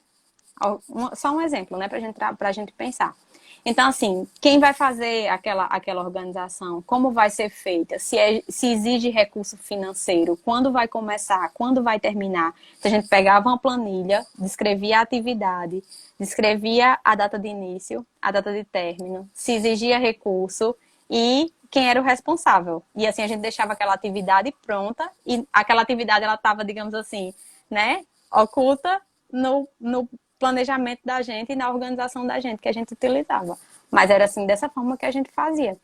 [1.16, 3.16] Só um exemplo, né, para gente, a gente pensar.
[3.64, 6.82] Então, assim, quem vai fazer aquela, aquela organização?
[6.82, 7.96] Como vai ser feita?
[7.98, 10.36] Se, é, se exige recurso financeiro?
[10.44, 11.48] Quando vai começar?
[11.54, 12.54] Quando vai terminar?
[12.78, 15.82] Então, a gente pegava uma planilha, descrevia a atividade,
[16.18, 20.74] descrevia a data de início, a data de término, se exigia recurso
[21.08, 22.82] e quem era o responsável.
[22.94, 27.32] E assim a gente deixava aquela atividade pronta e aquela atividade ela estava, digamos assim,
[27.68, 29.00] né, oculta
[29.32, 30.06] no, no
[30.38, 33.58] planejamento da gente e na organização da gente que a gente utilizava.
[33.90, 35.78] Mas era assim dessa forma que a gente fazia.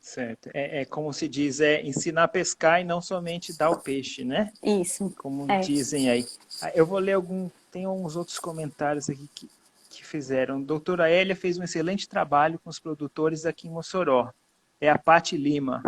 [0.00, 0.50] Certo.
[0.52, 4.24] É, é, como se diz, é ensinar a pescar e não somente dar o peixe,
[4.24, 4.52] né?
[4.60, 5.14] Isso.
[5.18, 5.60] Como é.
[5.60, 6.26] dizem aí.
[6.62, 7.48] Ah, eu vou ler algum.
[7.70, 9.48] Tem uns outros comentários aqui que,
[9.90, 10.60] que fizeram.
[10.60, 14.32] Doutora Elia fez um excelente trabalho com os produtores aqui em Mossoró
[14.80, 15.82] é a Pati Lima.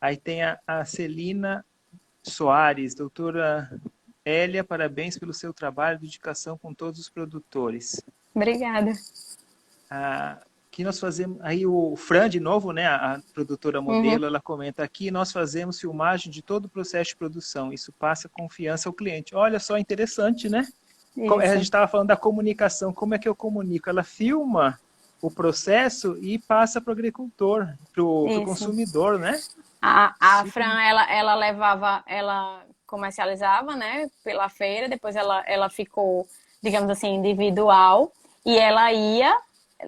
[0.00, 1.64] Aí tem a, a Celina
[2.22, 3.70] Soares, doutora
[4.24, 8.02] Hélia, parabéns pelo seu trabalho de dedicação com todos os produtores.
[8.34, 8.92] Obrigada.
[9.90, 14.28] Ah, aqui nós fazemos, aí o Fran, de novo, né, a produtora modelo, uhum.
[14.28, 18.88] ela comenta aqui, nós fazemos filmagem de todo o processo de produção, isso passa confiança
[18.88, 19.34] ao cliente.
[19.34, 20.66] Olha só, interessante, né?
[21.16, 21.34] Isso.
[21.34, 22.92] A gente estava falando da comunicação.
[22.92, 23.88] Como é que eu comunico?
[23.88, 24.80] Ela filma
[25.26, 29.40] o processo e passa para o agricultor, para o consumidor, né?
[29.80, 36.28] A, a Fran, ela, ela levava, ela comercializava, né, pela feira, depois ela, ela ficou,
[36.62, 38.12] digamos assim, individual,
[38.44, 39.34] e ela ia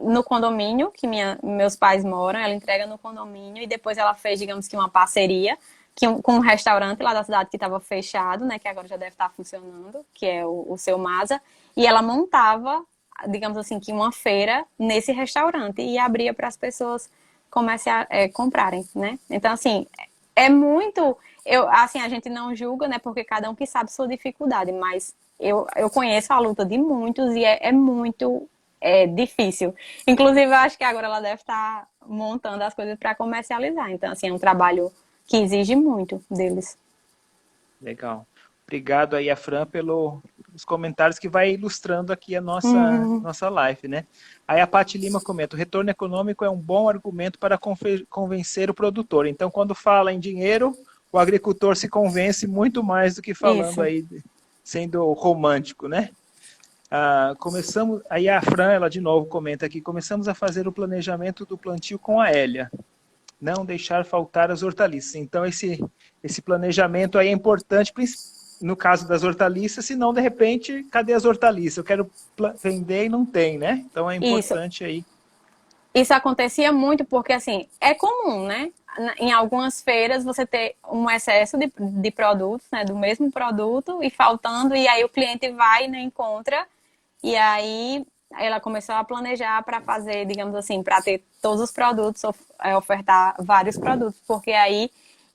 [0.01, 4.39] no condomínio que minha, meus pais moram, ela entrega no condomínio, e depois ela fez,
[4.39, 5.59] digamos que uma parceria
[5.95, 9.13] que, com um restaurante lá da cidade que estava fechado, né, que agora já deve
[9.13, 11.43] estar funcionando, que é o, o Seu Masa,
[11.77, 12.83] e ela montava,
[13.29, 17.11] digamos assim, que uma feira nesse restaurante e abria para as pessoas
[17.51, 19.19] comecem a é, comprarem, né?
[19.31, 19.87] Então, assim,
[20.35, 21.17] é muito.
[21.45, 22.99] Eu, assim, a gente não julga, né?
[22.99, 27.35] Porque cada um que sabe sua dificuldade, mas eu, eu conheço a luta de muitos
[27.35, 28.49] e é, é muito
[28.81, 29.75] é, difícil.
[30.07, 33.91] Inclusive, eu acho que agora ela deve estar montando as coisas para comercializar.
[33.91, 34.93] Então, assim, é um trabalho
[35.27, 36.79] que exige muito deles.
[37.81, 38.27] Legal.
[38.67, 39.67] Obrigado aí a Fran
[40.57, 43.21] pelos comentários que vai ilustrando aqui a nossa, uhum.
[43.21, 44.07] nossa live, né?
[44.49, 47.59] Aí a Paty Lima comenta, o retorno econômico é um bom argumento para
[48.09, 49.27] convencer o produtor.
[49.27, 50.75] Então, quando fala em dinheiro,
[51.13, 53.83] o agricultor se convence muito mais do que falando Isso.
[53.83, 54.07] aí,
[54.65, 56.09] sendo romântico, né?
[56.91, 61.45] Ah, começamos, aí a Fran, ela de novo comenta aqui, começamos a fazer o planejamento
[61.45, 62.71] do plantio com a Hélia.
[63.39, 65.17] Não deixar faltar as hortaliças.
[65.17, 65.85] Então, esse,
[66.25, 71.25] esse planejamento aí é importante, principalmente no caso das hortaliças, senão de repente, cadê as
[71.25, 71.79] hortaliças?
[71.79, 72.11] Eu quero
[72.63, 73.85] vender e não tem, né?
[73.91, 74.85] Então é importante Isso.
[74.85, 75.05] aí.
[75.95, 78.71] Isso acontecia muito porque assim, é comum, né?
[79.19, 82.85] Em algumas feiras você ter um excesso de, de produtos, né?
[82.85, 86.67] Do mesmo produto e faltando, e aí o cliente vai e não encontra,
[87.23, 88.07] e aí
[88.39, 92.23] ela começou a planejar para fazer, digamos assim, para ter todos os produtos,
[92.63, 94.91] é, ofertar vários produtos, porque aí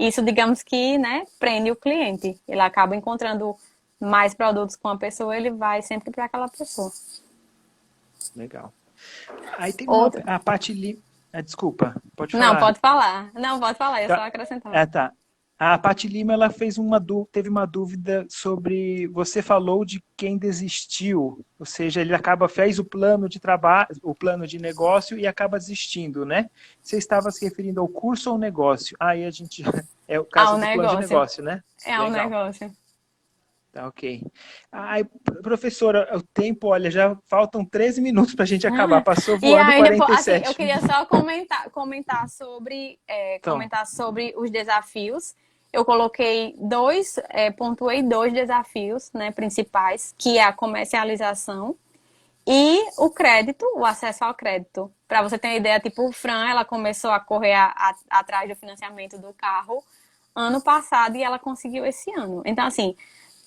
[0.08, 2.40] isso, digamos que, né, prende o cliente.
[2.48, 3.56] Ele acaba encontrando
[4.00, 6.92] mais produtos com a pessoa, ele vai sempre para aquela pessoa.
[8.36, 8.74] Legal.
[9.58, 10.24] Aí tem Outra...
[10.24, 11.02] uma, a parte li...
[11.34, 12.46] Ah, desculpa, pode falar.
[12.46, 13.32] Não, pode falar.
[13.34, 14.18] Não, pode falar, é tá.
[14.18, 14.76] só acrescentar.
[14.76, 15.14] É, tá.
[15.64, 17.00] A Paty Lima ela fez uma
[17.32, 22.84] teve uma dúvida sobre você falou de quem desistiu, ou seja, ele acaba fez o
[22.84, 26.50] plano de trabalho, o plano de negócio e acaba desistindo, né?
[26.82, 28.98] Você estava se referindo ao curso ou ao negócio?
[29.00, 29.64] Aí a gente
[30.08, 30.82] é o caso ao do negócio.
[30.82, 31.64] plano de negócio, né?
[31.86, 32.76] É o negócio.
[33.72, 34.26] Tá ok.
[34.72, 35.04] Ai,
[35.44, 38.98] professora, o tempo, olha, já faltam 13 minutos para a gente acabar.
[38.98, 40.00] Ah, Passou voando e aí, 47.
[40.00, 43.54] Depois, assim, eu queria só comentar, comentar sobre é, então.
[43.54, 45.36] comentar sobre os desafios
[45.74, 51.76] eu coloquei dois, é, pontuei dois desafios né, principais, que é a comercialização
[52.46, 54.92] e o crédito, o acesso ao crédito.
[55.08, 58.50] Para você ter uma ideia, tipo, o Fran, ela começou a correr a, a, atrás
[58.50, 59.84] do financiamento do carro
[60.36, 62.42] ano passado e ela conseguiu esse ano.
[62.46, 62.96] Então, assim,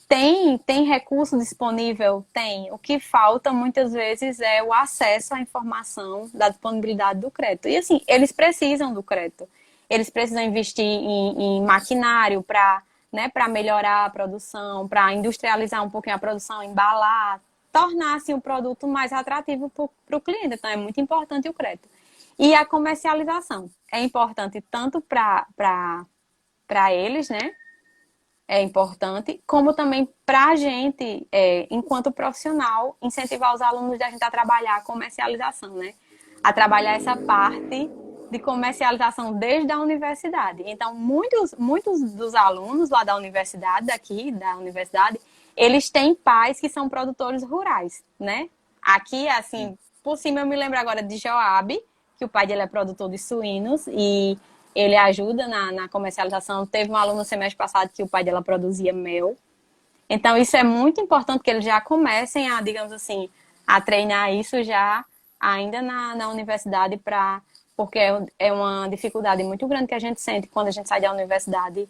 [0.09, 2.25] tem, tem recurso disponível?
[2.33, 2.71] Tem.
[2.73, 7.69] O que falta muitas vezes é o acesso à informação da disponibilidade do crédito.
[7.69, 9.49] E assim, eles precisam do crédito
[9.95, 12.83] eles precisam investir em, em maquinário para
[13.13, 17.41] né, melhorar a produção, para industrializar um pouquinho a produção, embalar,
[17.73, 20.55] tornar assim, o produto mais atrativo para o cliente.
[20.55, 21.89] Então, é muito importante o crédito.
[22.39, 26.07] E a comercialização é importante tanto para
[26.93, 27.53] eles, né?
[28.47, 34.23] É importante, como também para a gente, é, enquanto profissional, incentivar os alunos a gente
[34.23, 35.95] a trabalhar a comercialização, né?
[36.43, 37.91] A trabalhar essa parte
[38.35, 40.65] de comercialização desde a universidade.
[40.67, 45.21] Então, muitos, muitos dos alunos lá da universidade, daqui da universidade,
[45.57, 48.49] eles têm pais que são produtores rurais, né?
[48.83, 51.81] Aqui, assim, por cima eu me lembro agora de Joab,
[52.19, 54.37] que o pai dele é produtor de suínos e
[54.75, 56.67] ele ajuda na, na comercialização.
[56.67, 59.37] Teve um aluno no semestre passado que o pai dela produzia mel.
[60.11, 63.31] Então, isso é muito importante que eles já comecem a, digamos assim,
[63.65, 65.05] a treinar isso já
[65.39, 67.41] ainda na, na universidade para
[67.77, 71.01] porque é, é uma dificuldade muito grande que a gente sente quando a gente sai
[71.01, 71.89] da universidade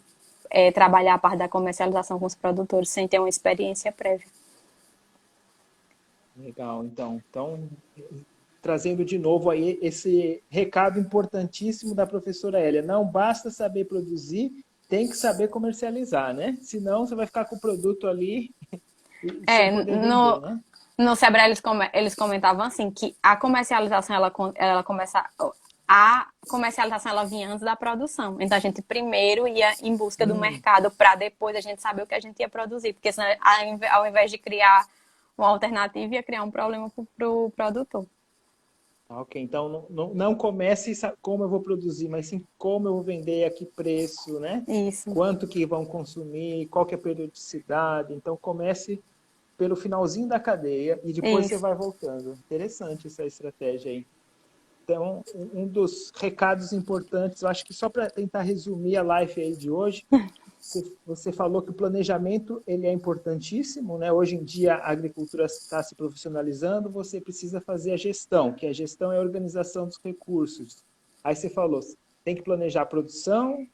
[0.49, 4.27] é, trabalhar a parte da comercialização com os produtores sem ter uma experiência prévia.
[6.37, 7.21] Legal, então.
[7.29, 7.69] Então,
[8.65, 12.81] trazendo de novo aí esse recado importantíssimo da professora Hélia.
[12.81, 14.51] Não basta saber produzir,
[14.89, 16.57] tem que saber comercializar, né?
[16.61, 18.49] Senão você vai ficar com o produto ali.
[19.47, 20.59] É, no, né?
[20.97, 21.61] no Sebrae eles,
[21.93, 25.23] eles comentavam assim que a comercialização ela, ela começa
[25.87, 28.37] a comercialização ela vinha antes da produção.
[28.39, 30.39] Então a gente primeiro ia em busca do hum.
[30.39, 33.27] mercado para depois a gente saber o que a gente ia produzir, porque senão,
[33.91, 34.85] ao invés de criar
[35.37, 38.05] uma alternativa ia criar um problema para o pro produtor.
[39.07, 43.03] Ok, então não, não, não comece como eu vou produzir, mas sim como eu vou
[43.03, 44.63] vender, a que preço, né?
[44.67, 45.13] Isso.
[45.13, 48.13] Quanto que vão consumir, qual que é a periodicidade.
[48.13, 49.03] Então comece
[49.55, 51.49] pelo finalzinho da cadeia e depois Isso.
[51.49, 52.31] você vai voltando.
[52.31, 54.07] Interessante essa estratégia aí.
[54.85, 59.55] Então, um dos recados importantes, eu acho que só para tentar resumir a live aí
[59.55, 60.05] de hoje,
[61.07, 64.13] você falou que o planejamento ele é importantíssimo, né?
[64.13, 68.73] Hoje em dia a agricultura está se profissionalizando, você precisa fazer a gestão, que a
[68.73, 70.83] gestão é a organização dos recursos.
[71.23, 71.79] Aí você falou,
[72.23, 73.67] tem que planejar a produção,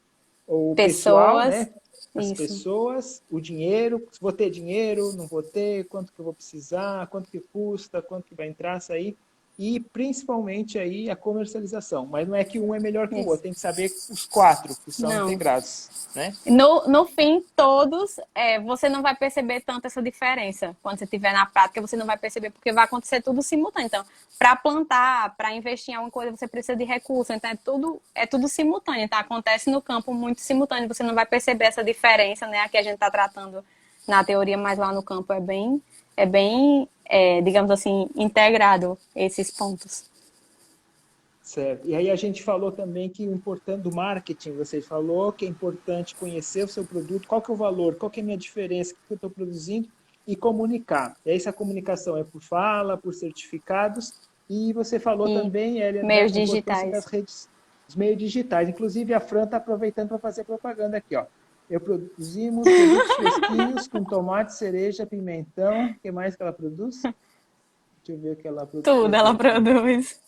[0.46, 1.74] o pessoas, pessoal, né?
[2.14, 2.36] As Isso.
[2.36, 7.30] pessoas, o dinheiro, vou ter dinheiro, não vou ter, quanto que eu vou precisar, quanto
[7.30, 9.14] que custa, quanto que vai entrar, sair
[9.58, 12.06] e principalmente aí a comercialização.
[12.06, 14.74] Mas não é que um é melhor que o outro, tem que saber os quatro
[14.84, 15.26] que são não.
[15.26, 15.90] integrados.
[16.14, 16.34] Né?
[16.46, 20.76] No, no fim, todos, é, você não vai perceber tanto essa diferença.
[20.82, 23.86] Quando você estiver na prática, você não vai perceber, porque vai acontecer tudo simultâneo.
[23.86, 24.04] Então,
[24.38, 27.34] para plantar, para investir em alguma coisa, você precisa de recursos.
[27.34, 29.02] Então, é tudo, é tudo simultâneo.
[29.02, 30.88] Então, acontece no campo muito simultâneo.
[30.88, 32.60] Você não vai perceber essa diferença, né?
[32.60, 33.64] Aqui a gente está tratando
[34.06, 35.80] na teoria, mas lá no campo é bem,
[36.16, 40.10] é bem é, digamos assim, integrado esses pontos.
[41.42, 41.86] Certo.
[41.86, 45.48] E aí a gente falou também que o importante do marketing, você falou que é
[45.48, 48.38] importante conhecer o seu produto, qual que é o valor, qual que é a minha
[48.38, 49.86] diferença, o que eu estou produzindo
[50.26, 51.14] e comunicar.
[51.26, 54.14] E aí essa comunicação é por fala, por certificados
[54.48, 56.92] e você falou e também, Elia, meios digitais.
[56.92, 57.46] Das redes,
[57.86, 58.70] os meios digitais.
[58.70, 61.26] Inclusive a Fran está aproveitando para fazer propaganda aqui, ó.
[61.72, 65.86] Eu produzimos produtos fresquinhos com tomate, cereja, pimentão.
[65.86, 67.00] O que mais que ela produz?
[67.00, 67.14] Deixa
[68.08, 68.84] eu ver o que ela produz.
[68.84, 70.20] Tudo ela produz.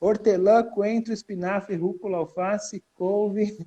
[0.00, 3.64] Hortelã, coentro, espinafre, rúcula, alface, couve,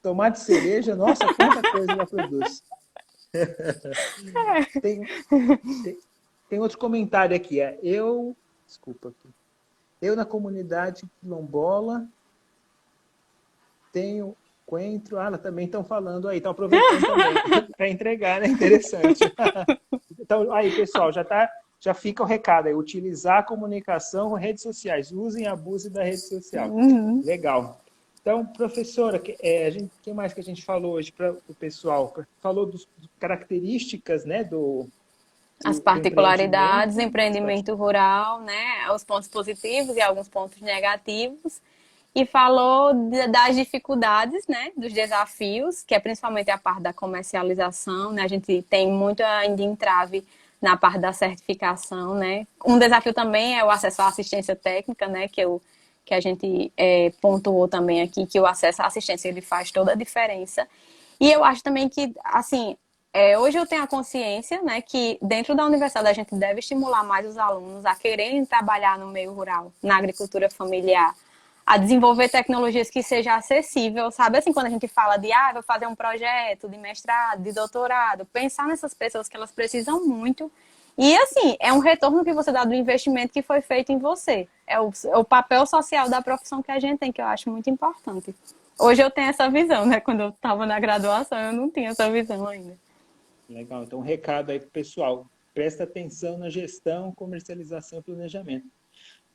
[0.00, 0.96] tomate, cereja.
[0.96, 2.64] Nossa, quanta coisa ela produz.
[4.80, 5.06] tem,
[5.82, 5.98] tem,
[6.48, 7.60] tem, outro comentário aqui.
[7.60, 8.34] É, eu,
[8.66, 9.28] desculpa aqui.
[10.00, 12.08] Eu na comunidade quilombola
[13.92, 14.34] tenho
[14.66, 18.48] Coentro, ah, também estão falando aí, estão aproveitando também para entregar, né?
[18.48, 19.20] Interessante.
[20.18, 21.50] então, aí, pessoal, já tá,
[21.80, 26.20] já fica o recado aí, utilizar a comunicação com redes sociais, usem abuse da rede
[26.20, 26.70] social.
[26.70, 27.22] Uhum.
[27.24, 27.80] Legal.
[28.20, 32.14] Então, professora, é, a gente, que mais que a gente falou hoje para o pessoal?
[32.40, 32.88] Falou das
[33.20, 34.88] características, né, do,
[35.62, 41.60] as particularidades, empreendimento, empreendimento rural, né, os pontos positivos e alguns pontos negativos
[42.14, 42.92] e falou
[43.28, 48.62] das dificuldades, né, dos desafios, que é principalmente a parte da comercialização, né, a gente
[48.62, 50.24] tem muito ainda entrave
[50.62, 52.46] na parte da certificação, né.
[52.64, 55.60] Um desafio também é o acesso à assistência técnica, né, que, eu,
[56.04, 59.92] que a gente é, pontuou também aqui, que o acesso à assistência ele faz toda
[59.92, 60.68] a diferença.
[61.18, 62.76] E eu acho também que, assim,
[63.12, 67.02] é, hoje eu tenho a consciência, né, que dentro da universidade a gente deve estimular
[67.02, 71.12] mais os alunos a quererem trabalhar no meio rural, na agricultura familiar,
[71.66, 74.38] a desenvolver tecnologias que seja acessível, sabe?
[74.38, 78.26] Assim, quando a gente fala de, ah, vou fazer um projeto de mestrado, de doutorado,
[78.26, 80.52] pensar nessas pessoas que elas precisam muito.
[80.96, 84.46] E, assim, é um retorno que você dá do investimento que foi feito em você.
[84.66, 87.50] É o, é o papel social da profissão que a gente tem, que eu acho
[87.50, 88.34] muito importante.
[88.78, 90.00] Hoje eu tenho essa visão, né?
[90.00, 92.76] Quando eu estava na graduação, eu não tinha essa visão ainda.
[93.48, 93.84] Legal.
[93.84, 95.26] Então, um recado aí para o pessoal.
[95.52, 98.66] Presta atenção na gestão, comercialização e planejamento.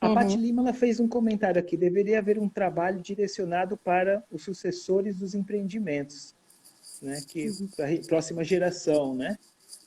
[0.00, 0.14] A uhum.
[0.14, 1.76] Paty Lima ela fez um comentário aqui.
[1.76, 6.34] Deveria haver um trabalho direcionado para os sucessores dos empreendimentos,
[7.02, 7.20] né?
[7.28, 7.68] Que uhum.
[7.76, 9.36] para a próxima geração, né?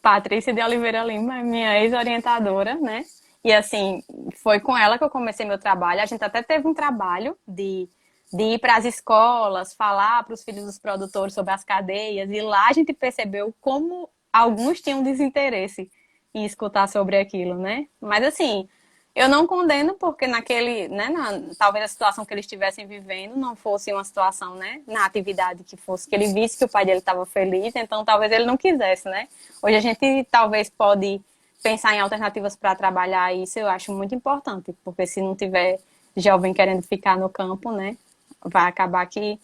[0.01, 3.03] Patrícia de Oliveira Lima é minha ex-orientadora, né?
[3.43, 4.01] E assim,
[4.41, 6.01] foi com ela que eu comecei meu trabalho.
[6.01, 7.89] A gente até teve um trabalho de,
[8.31, 12.41] de ir para as escolas, falar para os filhos dos produtores sobre as cadeias, e
[12.41, 15.91] lá a gente percebeu como alguns tinham desinteresse
[16.33, 17.87] em escutar sobre aquilo, né?
[17.99, 18.67] Mas assim,
[19.15, 23.55] eu não condeno porque naquele, né, na, talvez a situação que eles estivessem vivendo não
[23.55, 26.97] fosse uma situação, né, na atividade que fosse que ele visse que o pai dele
[26.97, 29.27] estava feliz, então talvez ele não quisesse, né?
[29.61, 31.21] Hoje a gente talvez pode
[31.61, 35.79] pensar em alternativas para trabalhar isso, eu acho muito importante, porque se não tiver
[36.17, 37.95] jovem querendo ficar no campo, né,
[38.43, 39.39] vai acabar que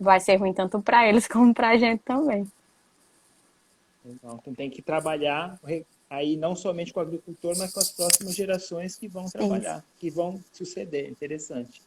[0.00, 2.50] vai ser ruim tanto para eles como para a gente também.
[4.04, 5.58] Então tem que trabalhar
[6.08, 9.86] aí não somente com o agricultor, mas com as próximas gerações que vão trabalhar, Sim.
[9.98, 11.08] que vão suceder.
[11.08, 11.82] Interessante.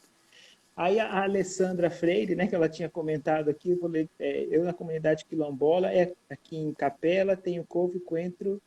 [0.75, 4.73] Aí a Alessandra Freire, né, que ela tinha comentado aqui, eu, ler, é, eu na
[4.73, 8.61] comunidade quilombola, é aqui em Capela, tenho couve, coentro,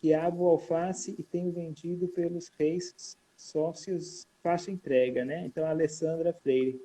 [0.00, 5.44] quiabo, alface e tenho vendido pelos reis sócios, faço entrega, né?
[5.44, 6.80] Então, a Alessandra Freire.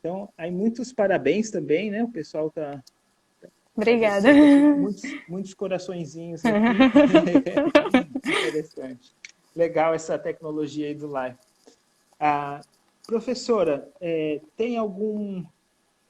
[0.00, 2.02] Então, aí muitos parabéns também, né?
[2.02, 2.82] O pessoal está
[3.76, 4.32] Obrigada.
[4.32, 6.56] Muitos, muitos coraçõezinhos aqui.
[8.26, 9.14] Interessante.
[9.54, 11.36] Legal essa tecnologia aí do live.
[12.18, 12.60] Ah,
[13.06, 15.44] professora, é, tem algum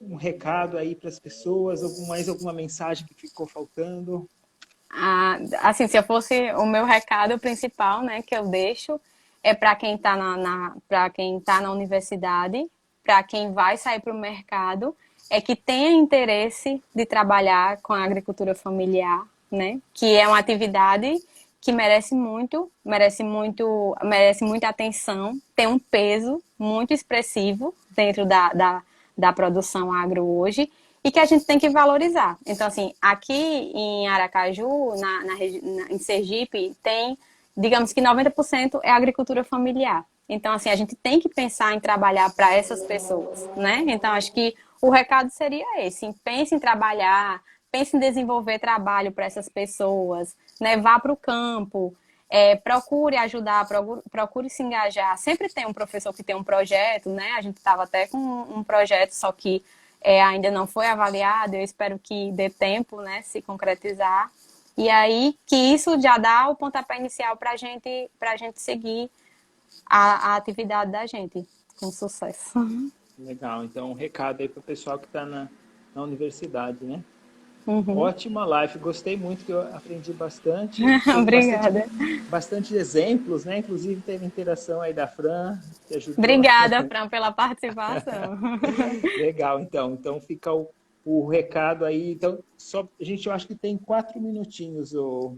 [0.00, 1.82] um recado aí para as pessoas?
[1.82, 4.28] Algum, mais alguma mensagem que ficou faltando?
[4.90, 9.00] a, assim, se eu fosse o meu recado principal, né, que eu deixo
[9.42, 12.66] é para quem está na, na para quem tá na universidade,
[13.04, 14.96] para quem vai sair para o mercado,
[15.30, 19.80] é que tenha interesse de trabalhar com a agricultura familiar, né?
[19.92, 21.16] Que é uma atividade
[21.60, 28.52] que merece muito, merece muito, merece muita atenção, tem um peso muito expressivo dentro da,
[28.52, 28.82] da,
[29.18, 30.70] da produção agro hoje
[31.02, 32.38] e que a gente tem que valorizar.
[32.44, 37.18] Então, assim, aqui em Aracaju, na, na, na em Sergipe, tem,
[37.56, 40.04] digamos que 90% é agricultura familiar.
[40.28, 43.84] Então, assim, a gente tem que pensar em trabalhar para essas pessoas, né?
[43.86, 49.24] Então, acho que o recado seria esse: pense em trabalhar, pense em desenvolver trabalho para
[49.26, 50.76] essas pessoas, né?
[50.76, 51.94] Vá para o campo,
[52.28, 55.16] é, procure ajudar, procure, procure, se engajar.
[55.18, 57.32] Sempre tem um professor que tem um projeto, né?
[57.32, 59.64] A gente estava até com um projeto, só que
[60.00, 61.54] é, ainda não foi avaliado.
[61.54, 63.22] Eu espero que dê tempo, né?
[63.22, 64.30] Se concretizar.
[64.76, 69.10] E aí que isso já dá o pontapé inicial para gente, a gente seguir
[69.86, 71.48] a, a atividade da gente
[71.78, 72.58] com sucesso.
[73.18, 73.64] Legal.
[73.64, 75.48] Então, um recado aí para o pessoal que está na,
[75.94, 77.02] na universidade, né?
[77.66, 77.98] Uhum.
[77.98, 80.84] Ótima live, gostei muito, que eu aprendi bastante.
[81.18, 81.80] Obrigada.
[81.80, 83.58] Bastante, bastante, exemplos, né?
[83.58, 85.58] Inclusive teve interação aí da Fran,
[85.88, 86.18] que ajudou.
[86.18, 88.38] Obrigada, Fran, pela participação.
[89.18, 89.94] Legal, então.
[89.94, 90.70] Então fica o,
[91.04, 92.12] o recado aí.
[92.12, 95.36] Então, só, a gente, eu acho que tem quatro minutinhos, o,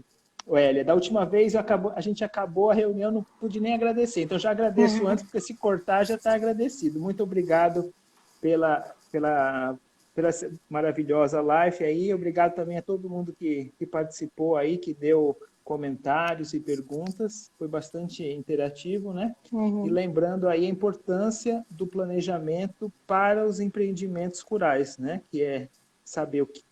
[0.49, 0.83] o Elia.
[0.83, 4.21] Da última vez acabou, a gente acabou a reunião, não pude nem agradecer.
[4.21, 5.09] Então já agradeço uhum.
[5.09, 6.99] antes, porque se cortar já está agradecido.
[6.99, 7.93] Muito obrigado
[8.41, 9.77] pela, pela
[10.13, 10.29] pela
[10.69, 12.13] maravilhosa live aí.
[12.13, 17.51] Obrigado também a todo mundo que, que participou aí, que deu comentários e perguntas.
[17.57, 19.35] Foi bastante interativo, né?
[19.51, 19.85] Uhum.
[19.87, 25.21] E lembrando aí a importância do planejamento para os empreendimentos rurais, né?
[25.31, 25.69] Que é
[26.03, 26.63] saber o que...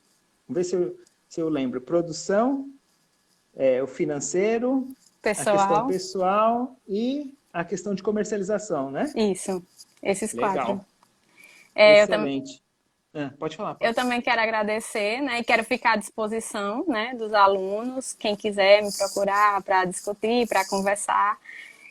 [0.47, 0.97] Vamos ver se eu,
[1.29, 1.79] se eu lembro.
[1.79, 2.69] Produção,
[3.57, 4.87] é, o financeiro,
[5.21, 5.57] pessoal.
[5.57, 9.11] a questão pessoal e a questão de comercialização, né?
[9.15, 9.63] Isso,
[10.01, 10.53] esses Legal.
[10.53, 10.85] quatro.
[11.73, 12.61] É, Excelente.
[13.13, 13.75] É, pode falar.
[13.75, 13.89] Pode.
[13.89, 15.39] Eu também quero agradecer, né?
[15.39, 20.67] E quero ficar à disposição, né, dos alunos, quem quiser me procurar para discutir, para
[20.67, 21.37] conversar.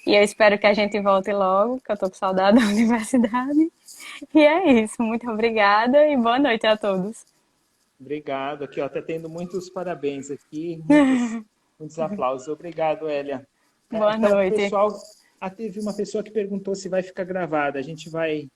[0.07, 3.73] E eu espero que a gente volte logo, que eu estou com saudade da universidade.
[4.33, 5.03] E é isso.
[5.03, 7.25] Muito obrigada e boa noite a todos.
[8.01, 8.63] Obrigado.
[8.63, 11.45] Aqui, ó, tá tendo muitos parabéns aqui, muitos,
[11.79, 12.49] muitos aplausos.
[12.49, 13.47] Obrigado, Elia.
[13.91, 14.57] Boa então, noite.
[14.57, 14.89] Pessoal,
[15.41, 17.79] ah, teve uma pessoa que perguntou se vai ficar gravada.
[17.79, 18.49] A gente vai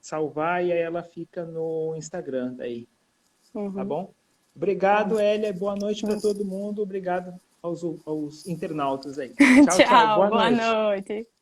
[0.00, 2.88] salvar e aí ela fica no Instagram daí.
[3.54, 3.72] Uhum.
[3.72, 4.12] Tá bom?
[4.56, 5.52] Obrigado, Elia.
[5.52, 6.82] Boa noite para todo mundo.
[6.82, 9.34] Obrigado aos, aos internautas aí.
[9.36, 9.86] Tchau, tchau.
[9.86, 10.16] tchau.
[10.16, 11.08] Boa, boa noite.
[11.08, 11.33] noite.